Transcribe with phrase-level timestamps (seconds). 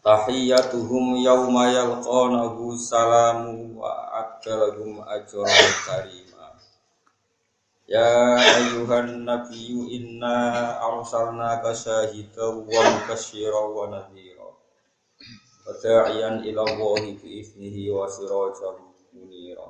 [0.00, 6.56] Tahiyyatuhum yawma yalqanahu salamu wa adalahum ajran karima.
[7.84, 14.48] Ya ayuhan nabiyyu inna arsalnaka syahidan wa mubasysyiran wa nadhira.
[15.68, 17.44] Wa da'iyan ila Allahi bi
[17.92, 18.80] wa sirajan
[19.12, 19.68] munira.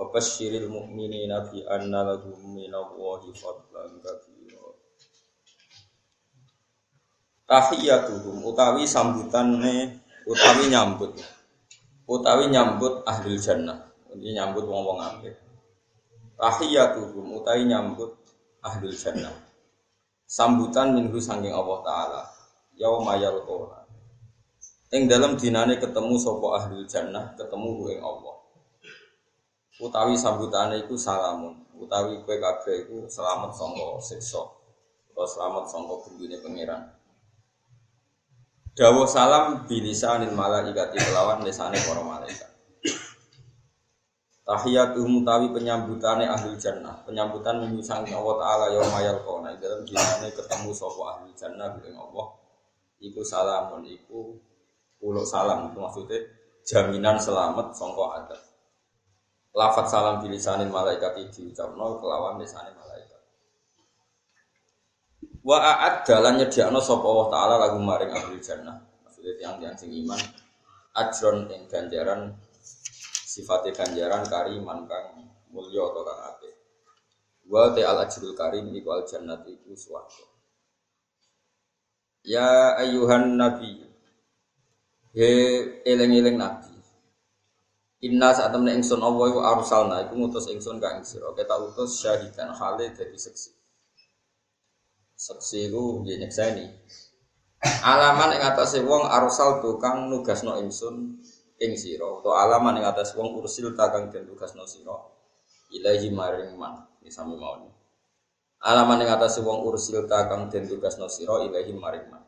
[0.00, 4.27] Wa basyiril mu'minina bi anna lahum minallahi fadlan kabira.
[7.48, 11.16] Tahiyatuhum utawi sambutane utawi nyambut.
[12.04, 13.88] Utawi nyambut ahli jannah.
[14.12, 15.36] Ini nyambut wong-wong apik.
[16.36, 18.12] Tahiyatuhum utawi nyambut
[18.60, 19.32] ahli jannah.
[20.28, 22.22] Sambutan minggu sangking Allah taala.
[22.76, 23.88] Yauma yalqona
[24.88, 28.36] ing dalam dinane ketemu sapa ahli jannah ketemu ing Allah.
[29.80, 31.64] Utawi sambutane iku salamun.
[31.80, 34.42] Utawi kowe kabeh iku selamat sangka siksa.
[35.12, 36.97] Atau selamat sangka gendune pangeran
[38.78, 42.46] Dawa salam bilisanil malaikati kelawan lesane para malaikat.
[44.46, 51.02] Tahiyatuhum mutawi penyambutane ahli jannah, penyambutan menyusang Allah taala yauma yalqona dalam dinane ketemu sapa
[51.10, 52.38] ahli jannah ing Allah.
[53.02, 54.38] Iku salamun iku
[55.02, 56.22] pulau salam itu maksudnya
[56.62, 58.40] jaminan selamat sangka adab.
[59.58, 62.87] Lafat salam bilisanil malaikati diucapno kelawan lesane malaikat.
[65.48, 68.76] Wa a'ad dalan nyediakno sapa Allah taala lagu maring ahli jannah.
[69.00, 70.20] Maksudnya tiang-tiang sing iman
[70.92, 72.36] ajron ing ganjaran
[73.24, 76.54] sifatnya ganjaran kariman kang mulya atau kang apik.
[77.48, 80.26] Wa te al ajrul karim iku al jannati iku swarga.
[82.28, 83.88] Ya ayuhan nabi
[85.16, 85.32] He
[85.88, 86.76] eling-eling nabi
[88.04, 91.32] Inna saat temen ingsun Allah iku arsalna iku ngutus ingsun ka ing sira.
[91.34, 93.57] Kita utus syahidan hale dadi seksi.
[95.18, 96.66] Seksi iku nggih nyekseni.
[97.82, 101.18] Alaman ing atase wong arsal tukang nugasno ingsun
[101.58, 102.06] ing sira.
[102.06, 104.94] Utawa alaman ing atase wong ursil takang den tugasno sira.
[105.74, 106.86] Ilahi maring man.
[107.02, 107.66] Iki sami mawon.
[108.62, 112.22] Alaman ing atase wong ursil takang den tugasno sira ilahi maring man.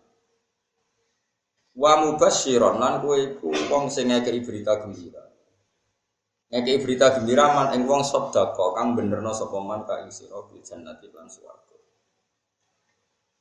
[1.78, 5.30] Wa mubasyiron lan kowe iku wong sing ngekeki berita gembira.
[6.50, 10.58] Ngekeki berita gembira man ing wong sedekah kang benerno sapa man ka ing sira bil
[10.58, 11.69] jannati lan swarga.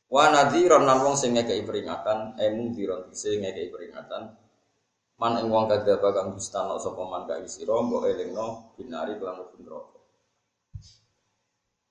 [0.09, 4.33] Wa nadhiran lan wong sing ngekeki peringatan, eh mungdiron sing ngekeki peringatan.
[5.21, 9.37] Man ing wong kadzaba kang dustana sapa man ka ing sira mbok elingno binari kelan
[9.37, 9.99] mlebu neraka.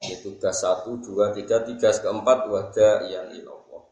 [0.03, 3.83] Itu tugas satu, dua, tiga, tiga, keempat, wada yang ilallah.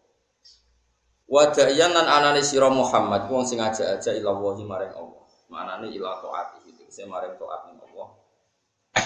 [1.27, 5.23] Wada yang nan anane sira Muhammad, wong sing aja-aja ilallahi maring Allah.
[5.51, 8.09] Manane ila taati itu, saya maring taat ning Allah.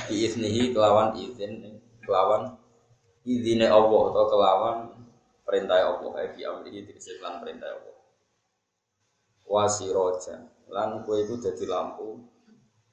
[0.09, 2.57] Biiznihi kelawan izin, kelawan
[3.25, 4.77] izine Allah atau kelawan
[5.51, 7.99] perintah Allah di amri dikasih lan perintah Allah.
[9.51, 12.23] Wasirojan lan kue itu jadi lampu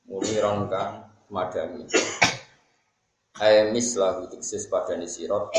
[0.10, 1.86] muniron kang madami.
[3.38, 5.54] Aimis lahu dikasih pada sirot.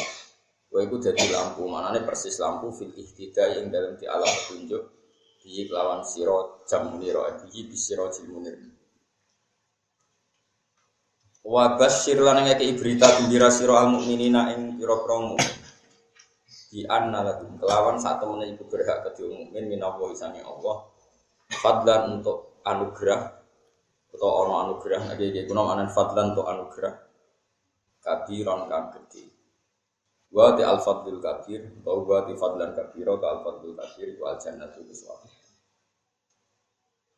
[0.66, 4.82] Kue itu jadi lampu manane persis lampu fil ihtida yang dalam di alam petunjuk.
[5.38, 8.58] Di lawan sirot jam muniro di bisirot munir.
[11.47, 15.38] Wa basyir lan ngeke berita gembira sira al mukminina ing pira-pira
[16.69, 17.56] di anna lakum.
[17.56, 20.84] Kelawan saat temen iku berhak ke mukmin minallahi sange Allah.
[21.49, 23.41] Fadlan untuk anugerah.
[24.12, 26.95] Atau ono anugerah lagi iki kuno anan fadlan untuk anugerah.
[28.05, 29.25] Kabiron kang gede
[30.29, 31.65] wa ti al fadlul kabir.
[31.81, 35.38] Atau wa ti fadlan kabiro ka al fadlul kabir wa al jannatu biswati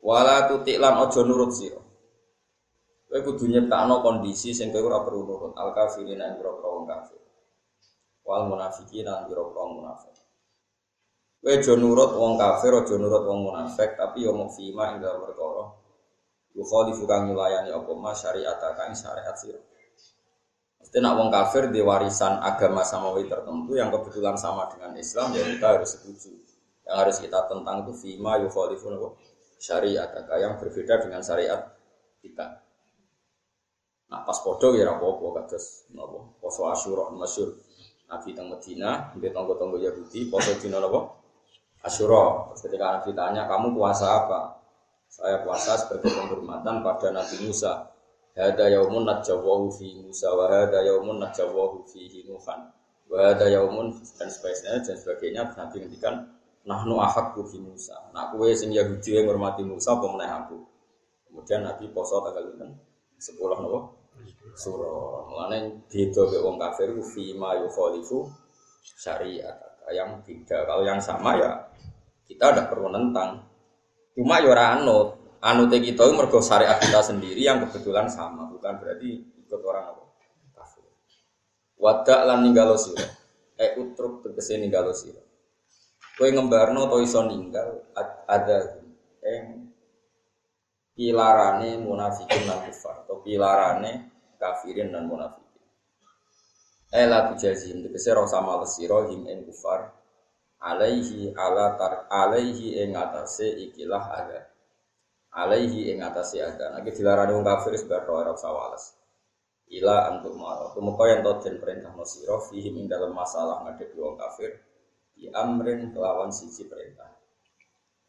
[0.00, 1.80] wala tutik lan ojo nurut sira.
[3.10, 5.52] Kowe kudu nyiptakno kondisi sing kowe ora perlu nurut.
[5.60, 7.19] Al kafirin ing pira-pira wong kafir
[8.30, 10.14] wal munafikin lan pira-pira munafik.
[11.42, 15.74] Aja nurut wong kafir, aja nurut wong munafik, tapi yo mung fima ing dalem perkara.
[16.54, 19.58] Yukhalifu kang nyulayani apa mas syariat kang syariat sira.
[20.78, 25.42] Mesti nak wong kafir di warisan agama samawi tertentu yang kebetulan sama dengan Islam ya
[25.42, 26.30] kita harus setuju.
[26.86, 28.90] Yang harus kita tentang itu fima yukhalifu
[29.58, 31.72] syariat yang berbeda dengan syariat
[32.22, 32.62] kita.
[34.10, 37.54] Nah pas podo ya apa-apa kados napa poso asyura masyhur
[38.10, 41.06] Nabi teng Medina, dia tonggo-tonggo Yahudi, poso dina napa?
[41.86, 42.50] Asyura.
[42.58, 44.58] Ketika Nabi tanya, kamu puasa apa?
[45.06, 47.86] Saya puasa sebagai penghormatan pada Nabi Musa.
[48.34, 52.70] Hada yaumun najjawahu fi Musa wa hada yaumun najjawahu fi Nuhan.
[53.10, 56.30] Wa hada yaumun dan sebagainya dan sebagainya Nabi ngendikan
[56.62, 58.10] nahnu ahakku fi Musa.
[58.14, 60.06] Nak kue sing Yahudi yang menghormati Musa apa
[60.46, 60.58] aku.
[61.30, 63.99] Kemudian Nabi poso tanggal 10 nopo?
[64.56, 65.26] Surah.
[65.30, 68.28] Mulane beda mek wong kafir ku fi ma yukhalifu
[68.82, 69.56] syariat.
[69.90, 71.50] Yang tidak, kalau yang sama ya
[72.30, 73.42] kita ada perlu nentang.
[74.14, 75.18] Cuma ya ora anut.
[75.40, 80.04] Anute kita itu mergo syariat kita sendiri yang kebetulan sama, bukan berarti ikut orang apa?
[80.52, 80.84] Kafir.
[81.80, 83.08] Wadak lan ninggalo sira.
[83.56, 85.24] Eh utruk tegese ninggalo sira.
[86.20, 87.88] Kowe ngembarno to iso ninggal
[88.28, 88.78] ada
[89.24, 89.56] eh
[90.92, 94.09] pilarane munafikin lan kufar atau pilarane
[94.40, 95.60] kafirin dan munafikin.
[96.90, 99.94] Ela tujazim tegese ora sama lesira him ing kufar
[100.58, 104.40] alaihi ala tar alaihi ing atase ikilah ada.
[105.30, 106.74] Alaihi ing atase ada.
[106.74, 108.98] Nek dilarani wong kafir sebar ora usah wales.
[109.70, 110.74] Ila antuk maro.
[110.74, 114.58] Tumeka yen to den perintah sira fihi ing dalam masalah ngadepi wong kafir
[115.14, 117.06] di amrin kelawan siji perintah.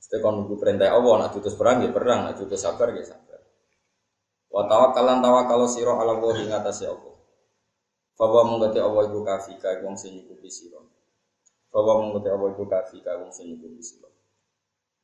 [0.01, 3.30] Setekan nunggu perintah Allah, nak tutus perang ya perang, nak tutus sabar ya sabar.
[4.51, 7.15] Wa tawakkalan tawakkal sira ala wa ing atase Allah.
[8.19, 10.77] Fawa mengkete Allah iku kafi ka wong sing nyukupi sira.
[11.71, 14.11] Fawa mengkete Allah iku kafi ka wong sing nyukupi sira.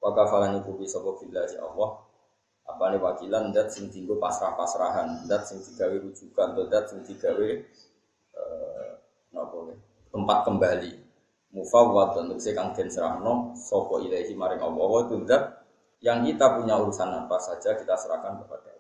[0.04, 2.04] Wa kafalan nyukupi sapa billahi Allah.
[2.68, 7.48] Apa nih wakilan dat sing tinggu pasrah-pasrahan, dat sing digawe rujukan, dat sing digawe
[8.36, 8.90] eh
[9.32, 9.58] napa
[10.12, 10.94] tempat kembali.
[11.56, 15.44] Mufawwad dan tegese kang den serahno sapa ilahi maring Allah dat
[16.04, 18.77] yang kita punya urusan apa saja kita serahkan kepada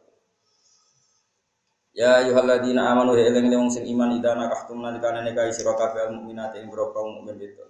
[1.97, 6.53] Ya ayyuhalladzina amanu ya eling wong sing iman ida nakahtum nalikane nikahi sira kabeh mukminat
[6.53, 7.65] ing boro mukmin itu.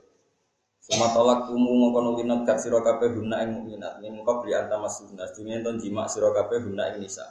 [0.83, 5.63] Suma tolak kumu mongko nuli nekat sira kabeh guna ing mukminat min qabli antamasuna dunya
[5.63, 7.23] ton jima sira kabeh guna ing nisa.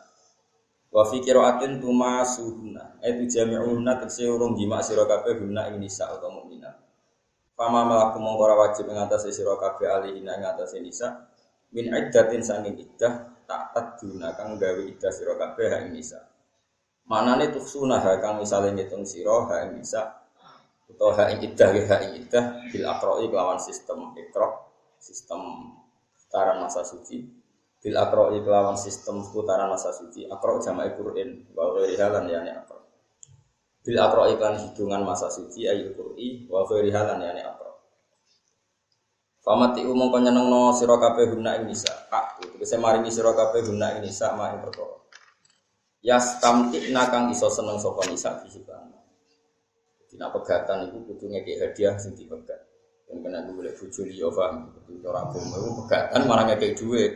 [0.89, 6.33] Wa fi qiraatin tumasuhuna itu jami'una tekse urung jima sira kabeh guna ing nisa atau
[6.33, 6.81] mukminat.
[7.61, 10.49] Fama malaku mongko wajib ing atase sira kabeh alihina ing
[10.81, 11.29] nisa
[11.77, 16.36] min iddatin sanging iddah tak taduna kang gawe iddah sira kabeh nisa.
[17.07, 20.27] Mana nih tuh sunah kang misalnya ngitung siro ha bisa.
[20.91, 25.71] Atau ha idah ha idah bil akroi kelawan sistem ikro sistem
[26.19, 27.23] putaran masa suci.
[27.79, 30.27] Bil akroi kelawan sistem putaran masa suci.
[30.27, 32.87] Akro jama'i Qur'an wa ghairi halan yani akro
[33.87, 37.79] bil akroi kan hitungan masa suci ayu Qur'i wa ghairi halan yani akro
[39.47, 41.95] Famati umum kau no siro kabeh guna ini sa,
[42.43, 45.06] itu bisa maringi siro kabeh guna ini sa, main perkara.
[46.07, 48.95] Yastamtik nakang iso seneng sapa nisa fisikan.
[50.07, 52.63] Dina pegatan iku kudu ngeki hadiah sing dipegat.
[53.11, 54.71] Yang kena gue boleh bojo liya paham.
[54.87, 57.13] Itu ora agama iku pegatan malah ngeki dhuwit.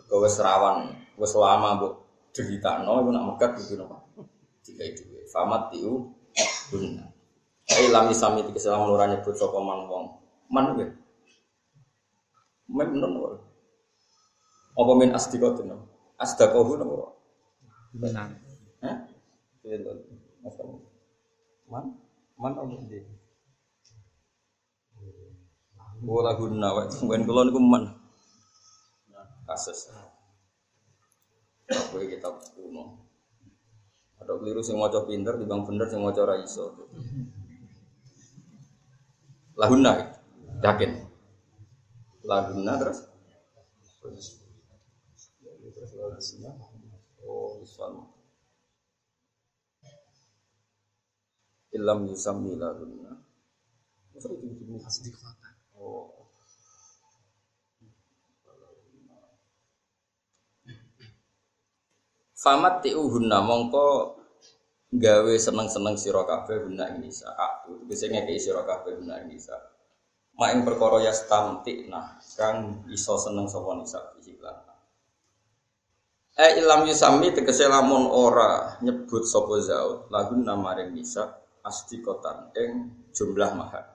[0.00, 0.88] Mergo wis rawan,
[1.20, 1.92] wis lama mbok
[2.32, 3.96] ceritakno iku nak megat kudu napa?
[4.64, 5.28] Dikai dhuwit.
[5.28, 6.08] Famat tiu
[6.72, 7.04] guna.
[7.76, 10.04] Ai lami sami dikese lamun ora nyebut sapa man wong.
[10.48, 10.88] Man kuwi.
[12.72, 13.36] Men menon
[14.80, 15.12] Apa min?
[17.94, 18.26] Benar.
[18.82, 18.98] Hah?
[19.62, 20.76] Kamu.
[21.70, 21.84] Man?
[22.34, 23.06] Man apa dia?
[26.04, 27.84] Oh lagu nawa, mungkin kalau niku man.
[29.46, 29.94] Kasus.
[31.70, 33.08] Aku kita kuno.
[34.20, 36.76] Ada keliru sing maca pinter, dibang bener sing maca ra iso.
[39.56, 40.18] Lahuna,
[40.60, 40.90] yakin.
[42.26, 43.08] Lahuna terus.
[44.04, 44.10] Oh,
[47.64, 48.12] Islam.
[51.74, 53.18] Ilam yusammi lahunna.
[54.14, 55.54] Masa itu itu Asdiqatan.
[55.74, 56.28] Oh.
[62.38, 64.20] Famat tiuhunna mongko
[64.94, 69.74] gawe seneng-seneng sira kabeh guna ini saat itu bisa ngekei sira kabeh guna ini saat
[70.38, 73.98] mak ing perkara ya stamtik nah kang iso seneng sapa nisa
[76.34, 81.30] Eh ilam yusami tegese lamun ora nyebut sapa zaud lagu namaring nisa
[81.62, 83.94] astikotan ing jumlah mahar.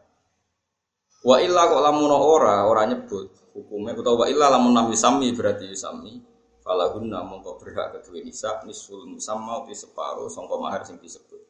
[1.19, 5.67] Wa illa kok lamun ora ora nyebut hukume utawa wa illa lamun nam yusami berarti
[5.67, 6.23] yusami
[6.63, 11.43] falahunna mongko berhak kedua nisa nisul musamma uti separo sangka mahar sing disebut.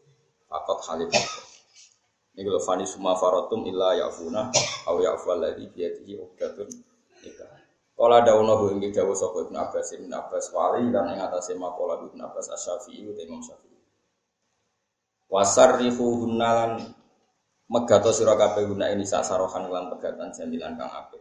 [0.50, 1.14] Fakot halil
[2.34, 4.50] Ini kalau fani suma farotum illa ya'funa
[4.90, 6.72] aw ya'fu alladhi biyadihi uqdatun
[7.22, 7.59] nikah.
[8.00, 12.00] Kala dawono bu inggih dawuh sapa Ibnu Abbas Ibnu Abbas wali lan ing atase maqala
[12.08, 13.76] Ibnu Abbas Asy-Syafi'i uta Imam Syafi'i.
[15.28, 16.80] Wasarrifu hunnalan
[17.68, 21.20] megato sira kabeh guna ini sasarohan lan pegatan jamilan kang apik.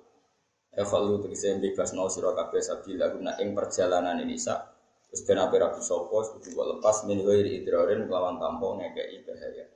[0.70, 4.62] Evalu tegese bebasno sira kabeh sabila guna ing perjalanan ini sa
[5.10, 9.66] terus ben ape rabi sapa kudu lepas min ghairi idrarin lawan tanpa ngekeki bahaya.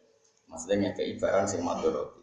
[0.47, 2.22] Maksudnya ngekeki barang sing madharati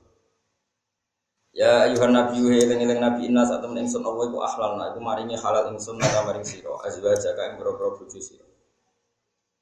[1.50, 4.84] Ya ayuhan nabi eling eling nabi inna saat temen ingsun Allah iku ahlalna.
[4.94, 6.78] Iku maringi halal ingsun nang maring sira.
[6.86, 8.46] Azwaja ka ing boro-boro bojo sira.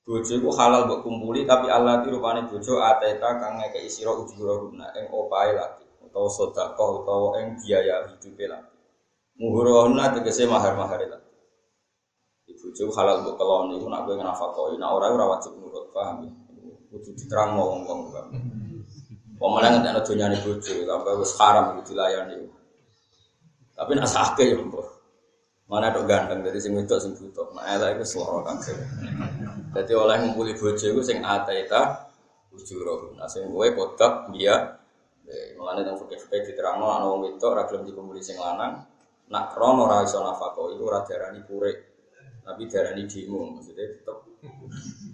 [0.08, 4.88] Iku halal mbok kumpuli tapi Allah ti rupane bojo ateta kang ngekeki sira ujura guna
[5.00, 8.76] ing opahe lagi utawa sedekah utawa ing biaya hidupe lagi.
[9.40, 11.32] Muhurahuna tegese mahar-mahar lagi.
[12.52, 16.32] Bojo halal mbok kelon iku nak kowe nafakoi nak ora ora wajib nurut paham ya?
[16.92, 18.32] Kudu diterang paham
[19.38, 22.50] Pemenang nggak ada dunia nih bojo, sampai wes haram gitu layani.
[23.78, 24.88] Tapi nak sakit ya mbok.
[25.70, 27.54] Mana dok ganteng dari sing wedok sing butuh.
[27.54, 28.74] Nah, eta iku seloro kabeh.
[29.76, 32.10] Dadi oleh ngumpuli bojo iku sing ataita
[32.56, 33.14] ujuro.
[33.14, 34.78] Nah, sing kowe podok dia
[35.60, 38.80] Mulane nang fikih-fikih diterangno ana wong wedok ora gelem dikumpuli sing lanang,
[39.28, 41.78] nak krono ora iso nafako iku ora diarani kurik.
[42.48, 44.18] Tapi diarani demo, maksudnya tetep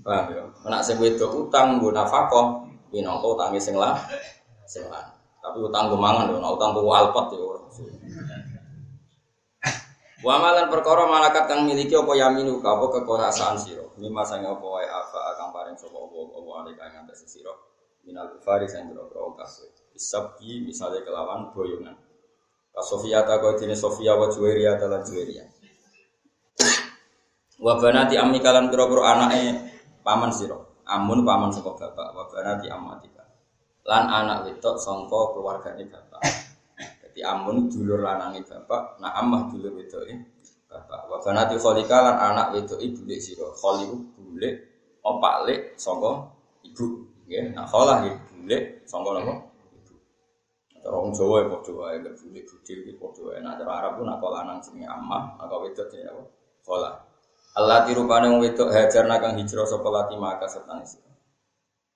[0.06, 0.44] Paham ya?
[0.70, 3.98] Nak sing wedok utang nggo nafako, minangka utange sing lah
[4.70, 5.02] sing lah.
[5.42, 7.42] Tapi utang gue mangan utang gue alpat ya.
[10.24, 13.84] Wa malan perkara malakat kang miliki apa yaminu ka apa kekuasaan sira.
[14.00, 17.52] Mima sange apa wae apa akan paring sapa apa apa ane kang ngatas sira.
[18.08, 19.68] Minal kufari sing boro kasih.
[19.92, 22.00] Isabi misalnya kelawan boyongan.
[22.72, 25.44] Ka Sofia ta kau dene Sofia wa Juwairia ta lan Juwairia.
[27.60, 29.60] Wa banati ammi kalan pira-pira anake
[30.08, 30.56] paman sira.
[30.88, 33.22] Amun paman saka bapak, wa banati ammatika.
[33.86, 36.22] Lan anak wedok sangka keluargane bapak.
[37.06, 40.18] Jadi amun dulur lanange bapak, nah amah dulur wedoke
[40.66, 41.06] bapak.
[41.06, 43.46] Wa banati kholika lan anak wedoke bulik sira.
[43.54, 44.54] Khol iku bulik
[45.06, 46.34] opak lek sangka
[46.66, 47.54] ibu, nggih.
[47.54, 49.34] Nah kholah ya bulik sangka napa?
[49.78, 49.94] Ibu.
[50.90, 53.38] Orang Jawa ya padha wae nek bulik budil iki padha wae.
[53.46, 56.24] Nah cara Arab ku nak lanang jenenge amah, nak wedok apa?
[56.66, 56.94] Kholah.
[57.54, 60.82] Allah tirupane wong wedok hajar nakang hijrah sapa lati maka serta.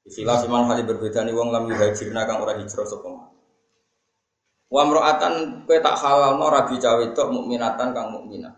[0.07, 3.35] Istilah siman hali berbeda nih wong lam hajir nakang ora hijrah sapa maka.
[4.67, 8.55] Wa mro'atan kowe tak halal no rabi cawe wedok mukminatan kang mukminah.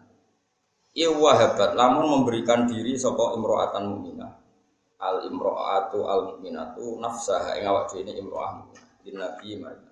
[0.94, 4.32] Iwa wahabat lamun memberikan diri sapa imro'atan mukminah.
[5.02, 8.70] Al imro'atu al mukminatu nafsaha ing awak dhewe imro'ah.
[9.02, 9.90] Di Nabi Maria.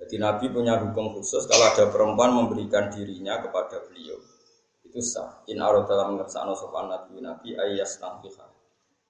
[0.00, 4.16] Jadi Nabi punya hukum khusus kalau ada perempuan memberikan dirinya kepada beliau
[4.90, 5.46] itu sah.
[5.46, 8.49] In arad dalam ngersakno sopan nabi nabi ayas nangkiha.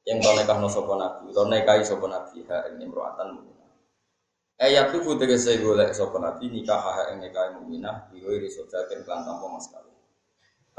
[0.08, 3.70] Yang tau nekahno sopan nabi, tau nekahi sopan nabi ha ini meruatan mu'minah.
[4.60, 9.46] Ayat itu tegese golek sopan nabi nikah ha ing nekahi mu'minah biwiri sodaken kelan tanpa
[9.52, 9.68] mas.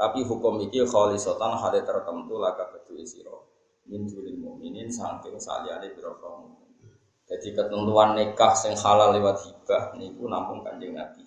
[0.02, 3.38] Tapi hukum iki khalisotan hale tertentu laka bedu sira.
[3.86, 6.74] Min julil mukminin saking saliyane biro mukmin.
[7.22, 11.22] Jadi ketentuan nikah sing halal lewat hibah niku nampung Kanjeng Nabi.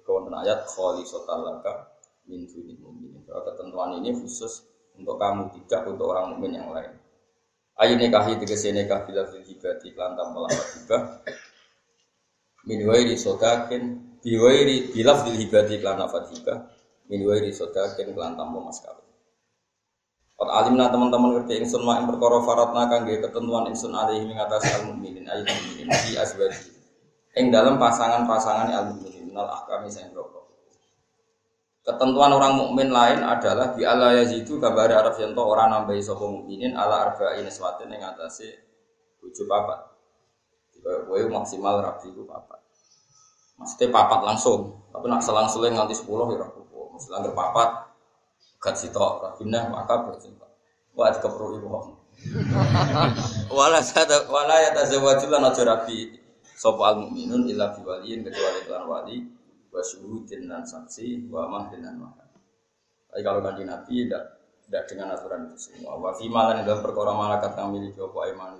[0.00, 1.92] Kewonten ayat khalisotan laka
[2.24, 3.20] min dunil mukminin.
[3.28, 4.64] Ketentuan ini khusus
[4.96, 6.96] untuk kamu tidak untuk orang mukmin yang lain.
[7.74, 11.02] Ayo nikahi tegese nikah bila fil hibati lan tanpa lambat hibah.
[12.70, 13.82] Min wairi sodakin
[14.22, 14.38] bi
[14.94, 16.70] bila fil hibati lan nafat hibah.
[17.50, 19.04] Sodakin lan tanpa mas kawin.
[20.34, 24.82] Qad alimna teman-teman ngerti ingsun mak ing perkara faratna kangge ketentuan ingsun alaihi mengatasi al
[24.90, 26.74] mukminin ayo mukminin di azwaji.
[27.38, 30.43] Ing dalam pasangan-pasangan al mukminin minal ahkami sing rokok.
[31.84, 36.72] Ketentuan orang mukmin lain adalah di ala yazidu kabar Arab yang orang nambahi sapa mukminin
[36.72, 38.64] ala arba'in swatin yang atase
[39.20, 39.92] tujuh papat.
[40.80, 42.60] Kowe maksimal rabi itu papat.
[43.60, 46.64] Maksudnya papat langsung, tapi nak selang-seling nganti sepuluh ya rabu.
[46.96, 47.68] Maksudnya anggar papat
[48.64, 49.20] gak sitok
[49.68, 50.32] maka berarti
[50.94, 51.68] Wah, perlu ibu
[53.50, 56.16] Wala sada wala ya tazawwaju lan aja rabi
[56.54, 59.16] sapa al mukminun illa biwaliyin kecuali kelan wali
[59.74, 62.30] wa syuhudin dan saksi wa mahdin dan mahar.
[63.10, 64.22] Tapi kalau kanji Nabi tidak
[64.64, 65.98] tidak dengan aturan itu semua.
[65.98, 68.52] Wa fi malan dalam perkara malakat kami miliki apa iman.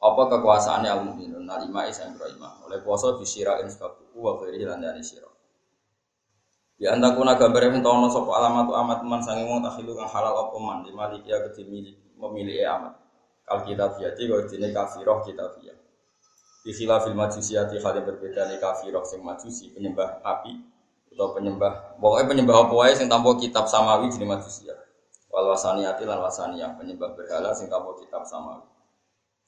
[0.00, 2.64] Apa kekuasaannya al mukminun al imai sang imam.
[2.64, 5.28] Oleh puasa bisirain sebab buku wa ghairi lan dari sira.
[6.80, 10.56] Di antakuna gambar yang tahu sapa alamat amat man sange wong takhilu kang halal apa
[10.56, 12.96] man di maliki ya kedimi memilih amat.
[13.44, 15.79] Kal kita biati kau dene kafiroh kita biati.
[16.60, 20.52] Di khilafil majusiyati yang berbeda nih kafirah sing majusi penyembah api
[21.08, 24.78] atau penyembah pokoknya penyembah apa wae sing tanpa kitab samawi jadi majusiyah.
[25.32, 28.68] Wal wasaniyati lan wasaniyah penyembah berhala sing tanpa kitab samawi.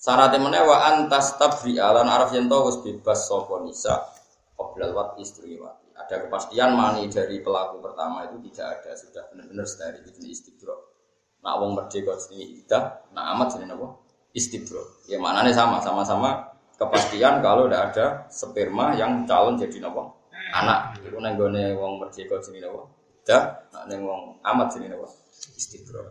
[0.01, 4.09] Syaratnya mana wa antas tabri alan araf yang tahu bebas sopo nisa
[4.57, 5.93] qoblal wat istri wati.
[5.93, 10.97] Ada kepastian mani dari pelaku pertama itu tidak ada sudah benar-benar steril itu istibro.
[11.45, 13.89] Nak wong merdeka jenenge idah, nak amat jenenge apa?
[14.33, 14.83] Istibro.
[15.07, 16.52] Ya maknanya sama, sama-sama
[16.83, 20.99] kepastian kalau tidak ada sperma yang calon jadi nopo anak.
[21.01, 22.91] Itu nenggone wong merdeka jadi nopo.
[23.23, 25.07] Dah, nak neng wong amat jadi nopo
[25.55, 26.03] istibro.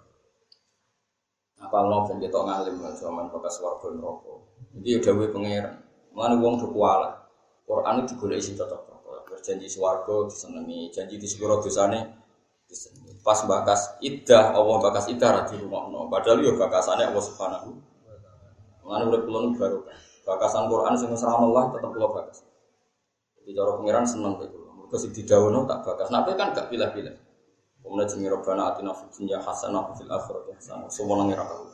[1.62, 4.34] Apa lo ben kita ngalim zaman bekas warga neraka.
[4.80, 5.76] Jadi udah gue pangeran.
[6.16, 7.22] Mana wong tuh kuala.
[7.70, 8.82] Quran itu digolek isi cocok
[9.32, 12.04] Berjanji swarga disenengi, janji di sepuro dosane
[12.68, 13.16] disenengi.
[13.24, 16.12] Pas bakas idah, Allah bakas idah ra dirungokno.
[16.12, 17.70] Padahal yo bakasane Allah Subhanahu.
[18.84, 19.98] Mana udah pulau baru kan.
[20.22, 22.46] Bakasan Quran sing serana Allah tetep kula bakas.
[23.42, 24.70] Jadi cara pangeran seneng kok kula.
[24.78, 26.08] Mergo sing didawono tak bakas.
[26.14, 27.16] Nabi kan gak pilih-pilih.
[27.82, 30.88] Kemudian jenenge Rabbana atina fid dunya hasanah wa fil akhirati hasanah.
[30.94, 31.66] Semua ngira kau.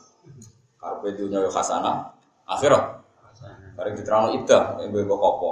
[0.80, 2.16] Karpe dunya yo hasanah,
[2.48, 3.04] akhirat.
[3.76, 5.50] Bareng diterangno idah, mbek mbok apa.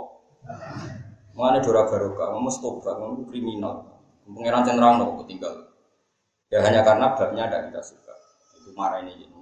[1.37, 3.85] Mengenai dora barokah, kamu stobat, kamu kriminal.
[4.25, 5.53] Pangeran cenderang nopo tinggal.
[6.49, 8.15] Ya hanya karena babnya ada kita suka.
[8.59, 9.36] Itu marah ini, elek.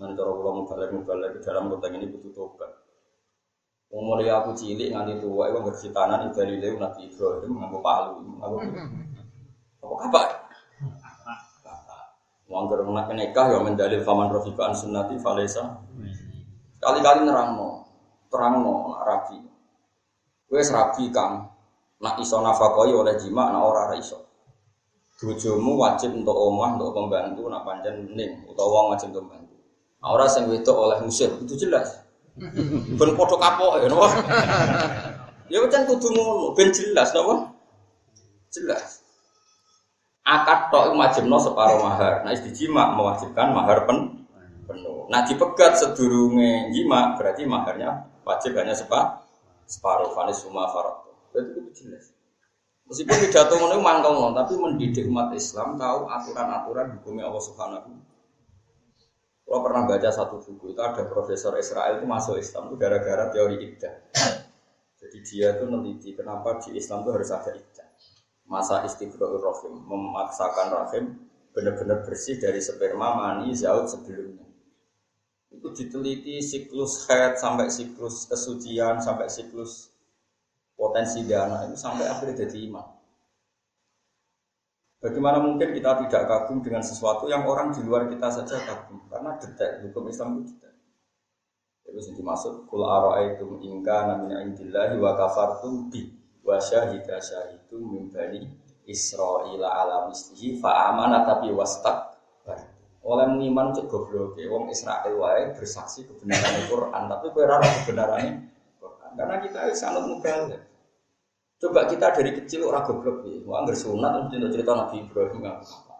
[0.00, 2.72] Mana cara pulau mubalik mubalik di dalam kota ini butuh tobat.
[3.92, 8.56] Umur aku cilik nganti tua, itu bercitanan itu dari lewu nabi Ibrahim nganggo palu, nganggo
[9.82, 10.28] apa kabar?
[12.50, 15.84] Wong kerana nikah ya mendalil faman rofiqan sunnati falesa.
[16.80, 17.86] Kali-kali nerangno,
[18.32, 19.38] terangno nak rabi.
[20.50, 21.46] Wes rabi kang
[22.00, 24.26] nak iso nafakoi oleh jima nak ora iso.
[25.20, 29.39] Bojomu wajib untuk omah untuk pembantu nak panjen ning utawa wong wajib untuk.
[30.00, 32.00] Nah, ora sing wedok oleh musir itu jelas.
[32.96, 34.08] Ben padha kapok ya napa?
[35.52, 37.52] Ya pancen kudu ngono ben jelas napa?
[38.48, 39.04] Jelas.
[40.24, 42.24] Akad tok wajibno separuh mahar.
[42.24, 44.24] Nah istijima mewajibkan mahar pen
[44.64, 45.04] penuh.
[45.12, 49.26] Nah dipegat sedurunge jima berarti maharnya wajib hanya sepa
[49.68, 50.96] separuh fanis suma farad.
[51.34, 52.14] Berarti itu jelas.
[52.90, 57.86] Meskipun pidato ngono mangkal ngono, tapi mendidik umat Islam tahu aturan-aturan hukumnya Allah Subhanahu.
[59.50, 63.58] Kalau pernah baca satu buku itu ada profesor Israel itu masuk Islam itu gara-gara teori
[63.58, 63.98] iddah.
[65.02, 67.88] Jadi dia itu meneliti kenapa di Islam itu harus ada iddah.
[68.46, 71.04] Masa istiqrohul rahim memaksakan rahim
[71.50, 74.46] benar-benar bersih dari sperma mani zaut sebelumnya.
[75.50, 79.90] Itu diteliti siklus head sampai siklus kesucian sampai siklus
[80.78, 82.86] potensi dana itu sampai akhirnya jadi iman.
[85.00, 89.00] Bagaimana mungkin kita tidak kagum dengan sesuatu yang orang di luar kita saja kagum?
[89.08, 90.76] Karena detail, hukum Islam itu detail.
[91.88, 96.04] Terus yang dimaksud, Kul ara'aitum ingka namina indillahi wa kafartum bi
[96.44, 98.12] wa syahida syahidu min
[98.90, 102.10] Israila ala mislihi fa'amana tapi wastak
[103.00, 109.36] oleh mengiman cek goblok wong Israel wae bersaksi kebenaran Al-Qur'an tapi kowe kebenaran Quran karena
[109.40, 110.60] kita sangat mubalik
[111.60, 115.44] Coba kita dari kecil orang goblok ya, mau angger sunat terus cerita cerita Nabi Ibrahim
[115.44, 115.96] apa.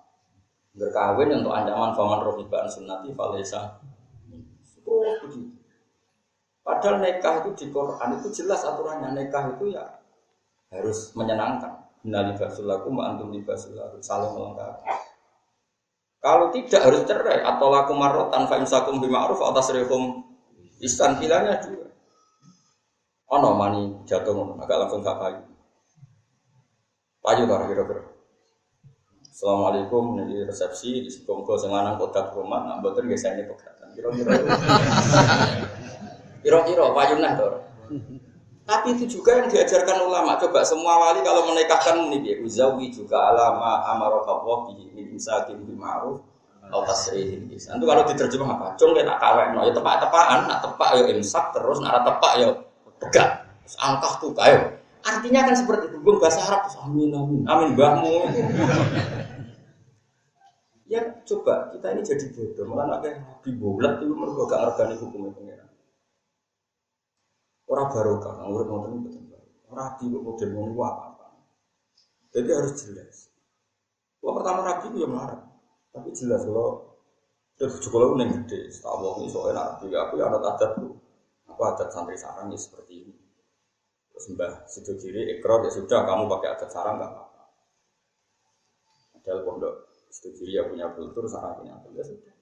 [0.72, 3.76] Berkawin untuk ancaman faman rohibaan sunati falesa.
[4.88, 5.52] Oh begitu.
[6.64, 9.84] Padahal nikah itu di Quran itu jelas aturannya nikah itu ya
[10.72, 11.76] harus menyenangkan.
[12.08, 14.88] Nali basulaku antum libasulaku saling melengkapi.
[16.24, 20.24] Kalau tidak harus cerai atau laku marotan fa imsakum bima'ruf atas rehum
[20.80, 21.88] istan pilihannya dua.
[23.36, 25.49] Ono mani jatuh agak langsung gak.
[27.20, 28.00] Payu tar kira-kira.
[29.28, 33.92] Assalamualaikum, ini resepsi di Sukongko sing lanang kodak rumah, nak mboten nggih saya pegatan.
[33.92, 34.32] Kira-kira.
[36.44, 37.48] Kira-kira payu nah to.
[38.64, 40.40] Tapi itu juga yang diajarkan ulama.
[40.40, 45.76] Coba semua wali kalau menikahkan ini dia uzawi juga alama amarokallah bihi min imsakin bil
[45.76, 46.24] ma'ruf
[46.64, 48.66] atau tasrihin Itu kalau diterjemah apa?
[48.80, 52.48] Cung kita kawin, no, ya tepak-tepakan, nak tepak ya imsak terus, nak tepak ya
[52.96, 53.32] pegang.
[53.76, 54.79] Angkah tuh kayo.
[55.10, 55.96] Artinya kan seperti itu.
[55.98, 58.14] Gue bahasa Arab, amin amin, amin bahmu.
[60.90, 65.70] ya coba kita ini jadi bodoh, malah kayak dibolat itu mereka gak ngergani hukumnya pengiran.
[67.70, 69.42] Orang barokah, urut nonton itu betul.
[69.70, 71.26] Rabi kok model ngono apa?
[72.34, 73.16] Jadi harus jelas.
[74.18, 75.46] Kalau pertama rabi itu yang melarang,
[75.94, 76.98] tapi jelas kalau
[77.54, 80.98] terus sekolah itu yang gede, setahu ini soalnya rabi aku ya ada adat tuh,
[81.46, 83.19] aku adat santri sarang ya seperti ini.
[84.20, 87.42] Terus mbah situ kiri ekor ya sudah kamu pakai adat sarang nggak apa-apa.
[89.16, 89.74] Padahal pondok
[90.12, 92.34] situ kiri ya punya kultur, sarang punya kultur ya sudah.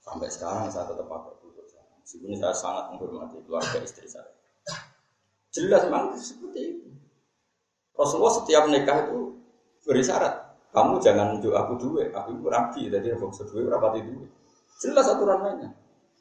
[0.00, 1.92] Sampai sekarang saya tetap pakai kultur sarang.
[2.00, 4.32] Meskipun saya sangat menghormati keluarga istri saya.
[5.52, 6.88] Jelas memang seperti itu.
[7.92, 9.36] Rasulullah setiap nikah itu
[9.84, 10.56] beri syarat.
[10.72, 14.32] Kamu jangan nunjuk aku duit, aku itu rabi, jadi aku seduit berapa duit.
[14.80, 15.68] Jelas aturan mainnya.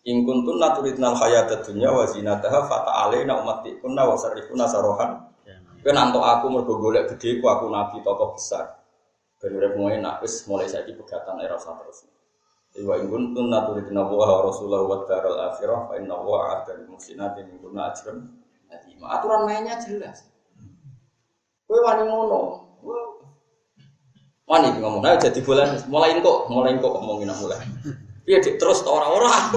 [0.02, 5.30] In kuntum naturidnal hayata dunya wa zinataha fata'alaina ummatikunna wa sarrifuna sarohan.
[5.86, 8.82] Kan anto aku mergo golek gede aku nabi tokoh besar.
[9.38, 12.10] Ben urip mulai nak wis mulai saiki pegatan era terus.
[12.82, 17.46] Wa in kuntum naturidna wa rasulahu wa daral akhirah fa inna wa a'adda lil muhsinatin
[17.54, 18.26] minkunna ajran
[18.74, 19.06] azima.
[19.18, 20.26] Aturan mainnya jelas.
[21.70, 22.40] Kowe wani ngono.
[22.82, 23.22] Wah.
[24.52, 27.62] Wani ngomong, nah jadi bulan mulai kok, mulai kok ngomongin mulai.
[28.30, 29.34] Iya dik terus ta ora-ora.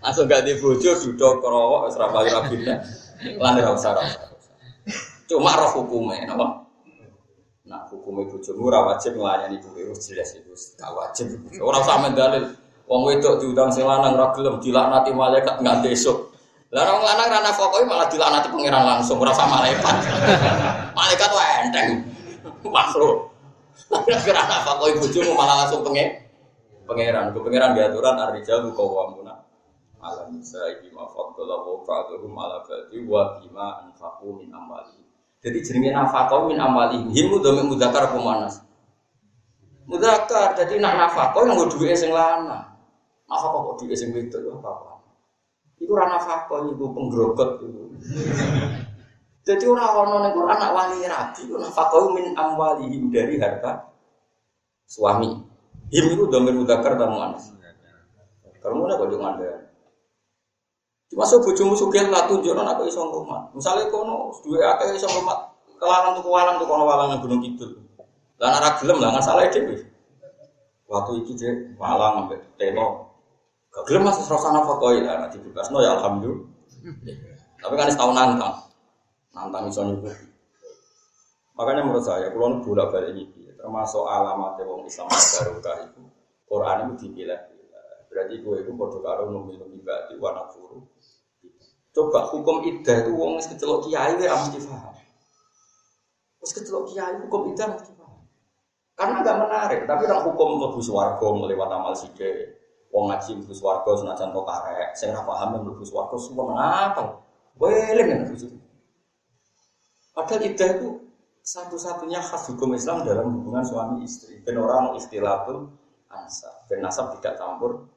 [0.00, 2.74] Langsung gak di bojo duduk kerowok ra bali rabine.
[3.36, 4.32] Lan ora usah usah.
[5.28, 6.64] Cuma roh hukume napa?
[7.68, 11.36] Nah, hukumnya bojomu ora wajib nglayani kowe wis jelas iku gak wajib.
[11.60, 12.56] Ora usah mendalil.
[12.88, 16.32] Wong wedok diundang sing lanang ora gelem dilaknati malaikat nganti esuk.
[16.72, 19.96] Lah wong lanang ra nafakohi malah dilaknati pangeran langsung ora sama malaikat.
[20.98, 21.88] malaikat wae enteng.
[22.64, 23.28] Makhluk.
[23.92, 26.29] Ora nafakohi bojomu malah langsung pengen
[26.90, 27.30] pangeran.
[27.30, 29.46] Ku pangeran diaturan ar-rijal qawwamuna
[30.02, 35.06] ala nisa'i bima faddala wa ala ba'di wa bima anfaqu min amwalihim.
[35.40, 37.08] Jadi jenenge nafkah min amwalihim.
[37.16, 38.60] Him dhamir mudzakkar apa muannas?
[39.88, 40.52] Mudzakkar.
[40.58, 42.76] Jadi nak nafkah yang duwe sing lanang.
[43.24, 45.00] Nafkah kok duwe sing wedok ya apa-apa.
[45.80, 47.82] Iku ora nafkah iku penggrogot iku.
[49.40, 53.88] Jadi ora ono ning Quran anak wali rabi nafkah min amwalihim dari harta
[54.84, 55.49] suami.
[55.90, 57.50] Him itu dhamir mudzakkar ta muannas?
[58.62, 59.70] Kamu kok yo ngandel.
[61.10, 63.50] Cuma so bojomu sugih lah tunjukno aku iso ngrumat.
[63.50, 65.50] Misale kono duwe akeh iso ngrumat.
[65.80, 67.82] Kelangan tuku walang tuku kono walang nang Gunung Kidul.
[68.38, 69.74] Lah ora gelem lah ngan salah dhewe.
[70.86, 73.10] Waktu itu dia walang ambek telo.
[73.74, 76.46] Gak gelem mas rasa nafakoi lah nanti dibebasno ya alhamdulillah.
[77.58, 78.54] Tapi kan setahun nantang.
[79.34, 80.30] Nantang iso nyukupi.
[81.58, 86.02] Makanya menurut saya, kalau bolak balik ini, termasuk alamat wong Islam barokah itu,
[86.48, 87.40] Quran itu dipilah.
[88.10, 90.82] Berarti gue itu bodoh karo numi numi berarti warna furu.
[91.94, 94.94] Coba hukum iddah itu wong kecelok kiai ya mesti paham.
[96.42, 98.26] Wis kecelok kiai hukum iddah mesti paham.
[98.98, 102.58] Karena agak menarik, tapi orang hukum mlebu swarga melewat amal sithik.
[102.90, 107.22] Wong ngaji mlebu swarga senajan tok karek, sing ora paham mlebu semua mengapa?
[107.60, 108.20] Weling kan
[110.10, 110.88] Padahal iddah itu
[111.40, 114.40] satu-satunya khas hukum Islam dalam hubungan suami istri.
[114.44, 115.72] Ben orang istilatul
[116.10, 117.88] ansab, ben nasab tidak campur.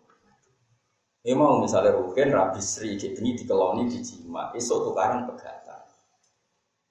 [1.24, 5.80] Ini mau misalnya rugen rabi sri ini dikeloni dijima, esok tukaran pegatan.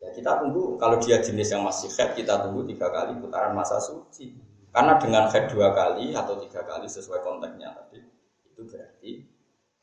[0.00, 3.76] Ya kita tunggu kalau dia jenis yang masih head kita tunggu tiga kali putaran masa
[3.76, 4.32] suci.
[4.72, 8.00] Karena dengan head dua kali atau tiga kali sesuai konteksnya tadi
[8.48, 9.10] itu berarti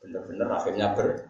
[0.02, 1.29] benar-benar akhirnya ber.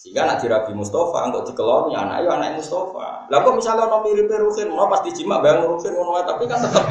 [0.00, 3.28] Sehingga nanti Rabi Mustafa, enggak dikeloni anak ya anak Mustafa.
[3.28, 6.88] Lah kok misalnya ono mirip Ruhin, mau pas dijima bayang Ruhin ono tapi kan tetap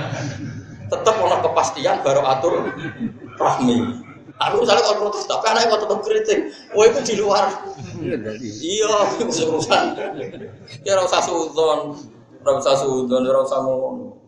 [0.93, 2.69] tetap ono kepastian baru atur
[3.41, 4.05] rahmi.
[4.37, 6.39] Aku misalnya kalau protes tapi anaknya kok tetap kritik.
[6.77, 7.49] Wah itu di luar.
[8.45, 8.93] Iya,
[9.25, 9.85] itu urusan.
[10.85, 11.97] Ya rasa sudon,
[12.45, 14.21] rasa sudon, rasa ngono.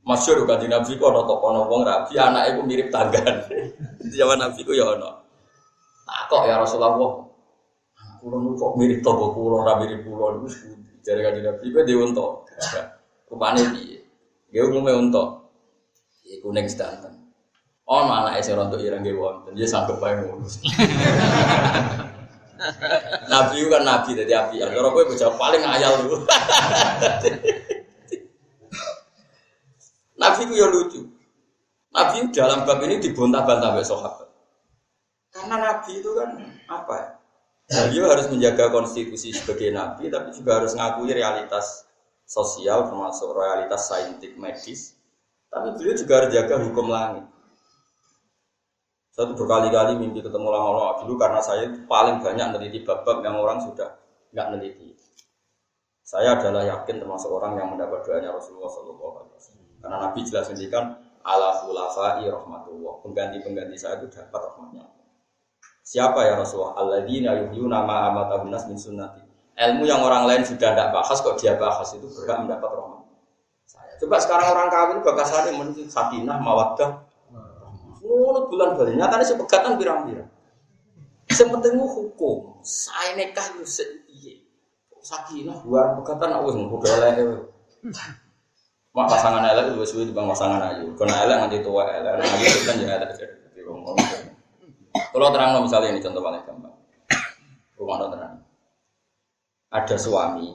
[0.00, 3.44] Masyur kan di Nabi kok ono toko ono wong rabi, anak itu mirip tanggan.
[4.00, 5.28] Di zaman Nabi ku ya ono.
[6.08, 7.25] Nah kok ya Rasulullah,
[8.26, 10.98] Kulo nu kok mirip toko kulo, ora mirip kulo niku sepundi.
[11.06, 12.26] Jare kan Nabi kowe dhewe unta.
[13.30, 14.02] Rupane piye?
[14.50, 15.46] Nggih umume unta.
[16.26, 17.14] Iku ning sedanten.
[17.86, 19.54] Ono anake sing rontok ireng nggih wonten.
[19.54, 20.42] Ya sanggup bae ngono.
[23.30, 24.58] Nabi kan nabi dadi api.
[24.58, 26.18] Kalau kowe bocah paling ayal dulu.
[30.18, 30.98] nabi ku ya lucu.
[31.94, 34.26] Nabi dalam bab ini dibantah-bantah oleh sahabat.
[35.30, 37.15] Karena nabi itu kan apa ya?
[37.66, 41.82] Beliau harus menjaga konstitusi sebagai nabi, tapi juga harus ngakui realitas
[42.22, 44.94] sosial, termasuk realitas saintik medis.
[45.50, 47.26] Tapi beliau juga harus jaga hukum langit.
[49.10, 53.96] Satu berkali-kali mimpi ketemu lama-lama dulu karena saya paling banyak meneliti bab-bab yang orang sudah
[54.30, 54.92] nggak meneliti.
[56.06, 59.26] Saya adalah yakin termasuk orang yang mendapat doanya Rasulullah SAW.
[59.82, 63.02] Karena Nabi jelas menjadikan ala khulafai rahmatullah.
[63.02, 64.95] Pengganti-pengganti saya itu dapat rahmatnya.
[65.86, 66.74] Siapa ya Rasulullah?
[66.82, 69.22] Alladzina yuhyuna ma amatahun nas min sunnati.
[69.54, 73.06] Ilmu yang orang lain sudah tidak bahas kok dia bahas itu berhak mendapat rahmat.
[73.70, 77.06] Saya coba sekarang orang kawin bakasannya menuntut sakinah mawaddah.
[78.02, 78.98] Ngono bulan bali.
[78.98, 80.26] Nyatane sing pegatan pirang-pirang.
[81.30, 82.58] Sing hukum.
[82.66, 83.86] Saya nikah yo sik.
[85.06, 87.16] Sakinah buar pegatan aku wis ngono elek.
[88.90, 90.90] Mak pasangan elek wis suwe dibang pasangan ayu.
[90.98, 92.26] Kena elek nganti tua elek.
[92.26, 93.86] Ayu kan ya elek jadi wong
[95.12, 96.74] kalau terang misalnya ini contoh paling gampang.
[97.78, 98.34] Rumah terang.
[99.72, 100.54] Ada suami,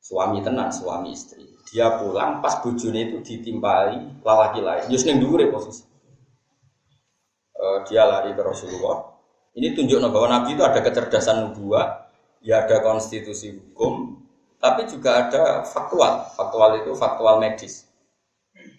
[0.00, 1.44] suami tenan, suami istri.
[1.70, 4.86] Dia pulang pas bujune itu ditimpali lalaki lain.
[4.88, 5.82] Yus ning dhuwure posisi.
[7.56, 9.16] Uh, dia lari ke Rasulullah.
[9.56, 12.12] Ini tunjuk bahwa Nabi itu ada kecerdasan nubuah,
[12.44, 14.20] ya ada konstitusi hukum,
[14.60, 16.28] tapi juga ada faktual.
[16.36, 17.88] Faktual itu faktual medis.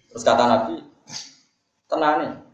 [0.09, 0.85] Terus kata Nabi,
[1.89, 2.46] tenane.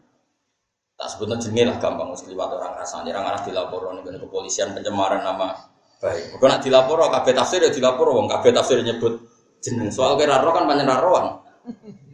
[0.94, 5.26] Tak sebutnya jenenge lah gampang mesti liwat orang rasanya, orang arah dilapor nih kepolisian pencemaran
[5.26, 5.58] nama
[5.98, 6.38] baik.
[6.38, 9.18] Kau nak dilapor, kabeh tafsir ya dilapor, wong kabeh tafsir nyebut
[9.58, 9.90] jeneng.
[9.90, 11.26] Soal kira roh kan banyak rohan.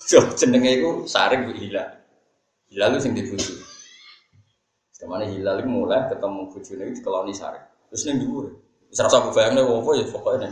[0.00, 1.84] So jenenge itu saring bu hilal.
[2.72, 3.60] Hilal itu sing dibujuk.
[4.96, 7.64] Ke mana hilal itu mulai ketemu bujune itu dikeloni saring.
[7.92, 8.48] Terus neng dhuwur.
[8.88, 10.48] Wis rasa aku bayangnya apa ya pokoknya.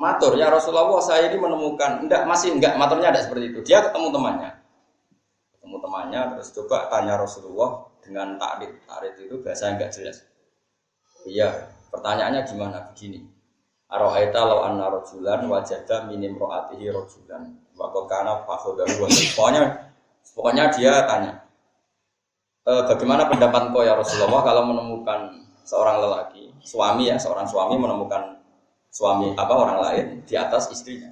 [0.00, 3.60] Matur ya Rasulullah saya ini menemukan enggak masih enggak maturnya ada seperti itu.
[3.64, 4.50] Dia ketemu temannya.
[5.70, 8.74] Ketemu temannya terus coba tanya Rasulullah dengan takrif.
[8.90, 10.26] Takrif itu bahasa enggak jelas.
[11.22, 12.90] Iya, pertanyaannya gimana?
[12.90, 13.22] Begini.
[13.86, 19.62] Aro'aita law anna rojulan wajada minim ro'atihi rojulan Waktu kana fakhodahu Pokoknya
[20.34, 21.42] pokoknya dia tanya
[22.66, 28.38] e, Bagaimana pendapat kau ya Rasulullah Kalau menemukan seorang lelaki Suami ya, seorang suami menemukan
[28.94, 31.10] Suami apa orang lain Di atas istrinya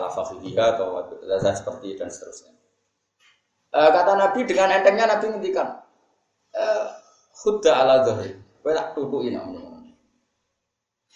[0.00, 0.96] Ala fakhidiha atau
[1.52, 2.56] seperti dan seterusnya
[3.68, 5.68] e, Kata Nabi dengan entengnya Nabi ngendikan
[6.56, 6.64] e,
[7.44, 9.70] Hudda ala dhari Kau tak tutuin namanya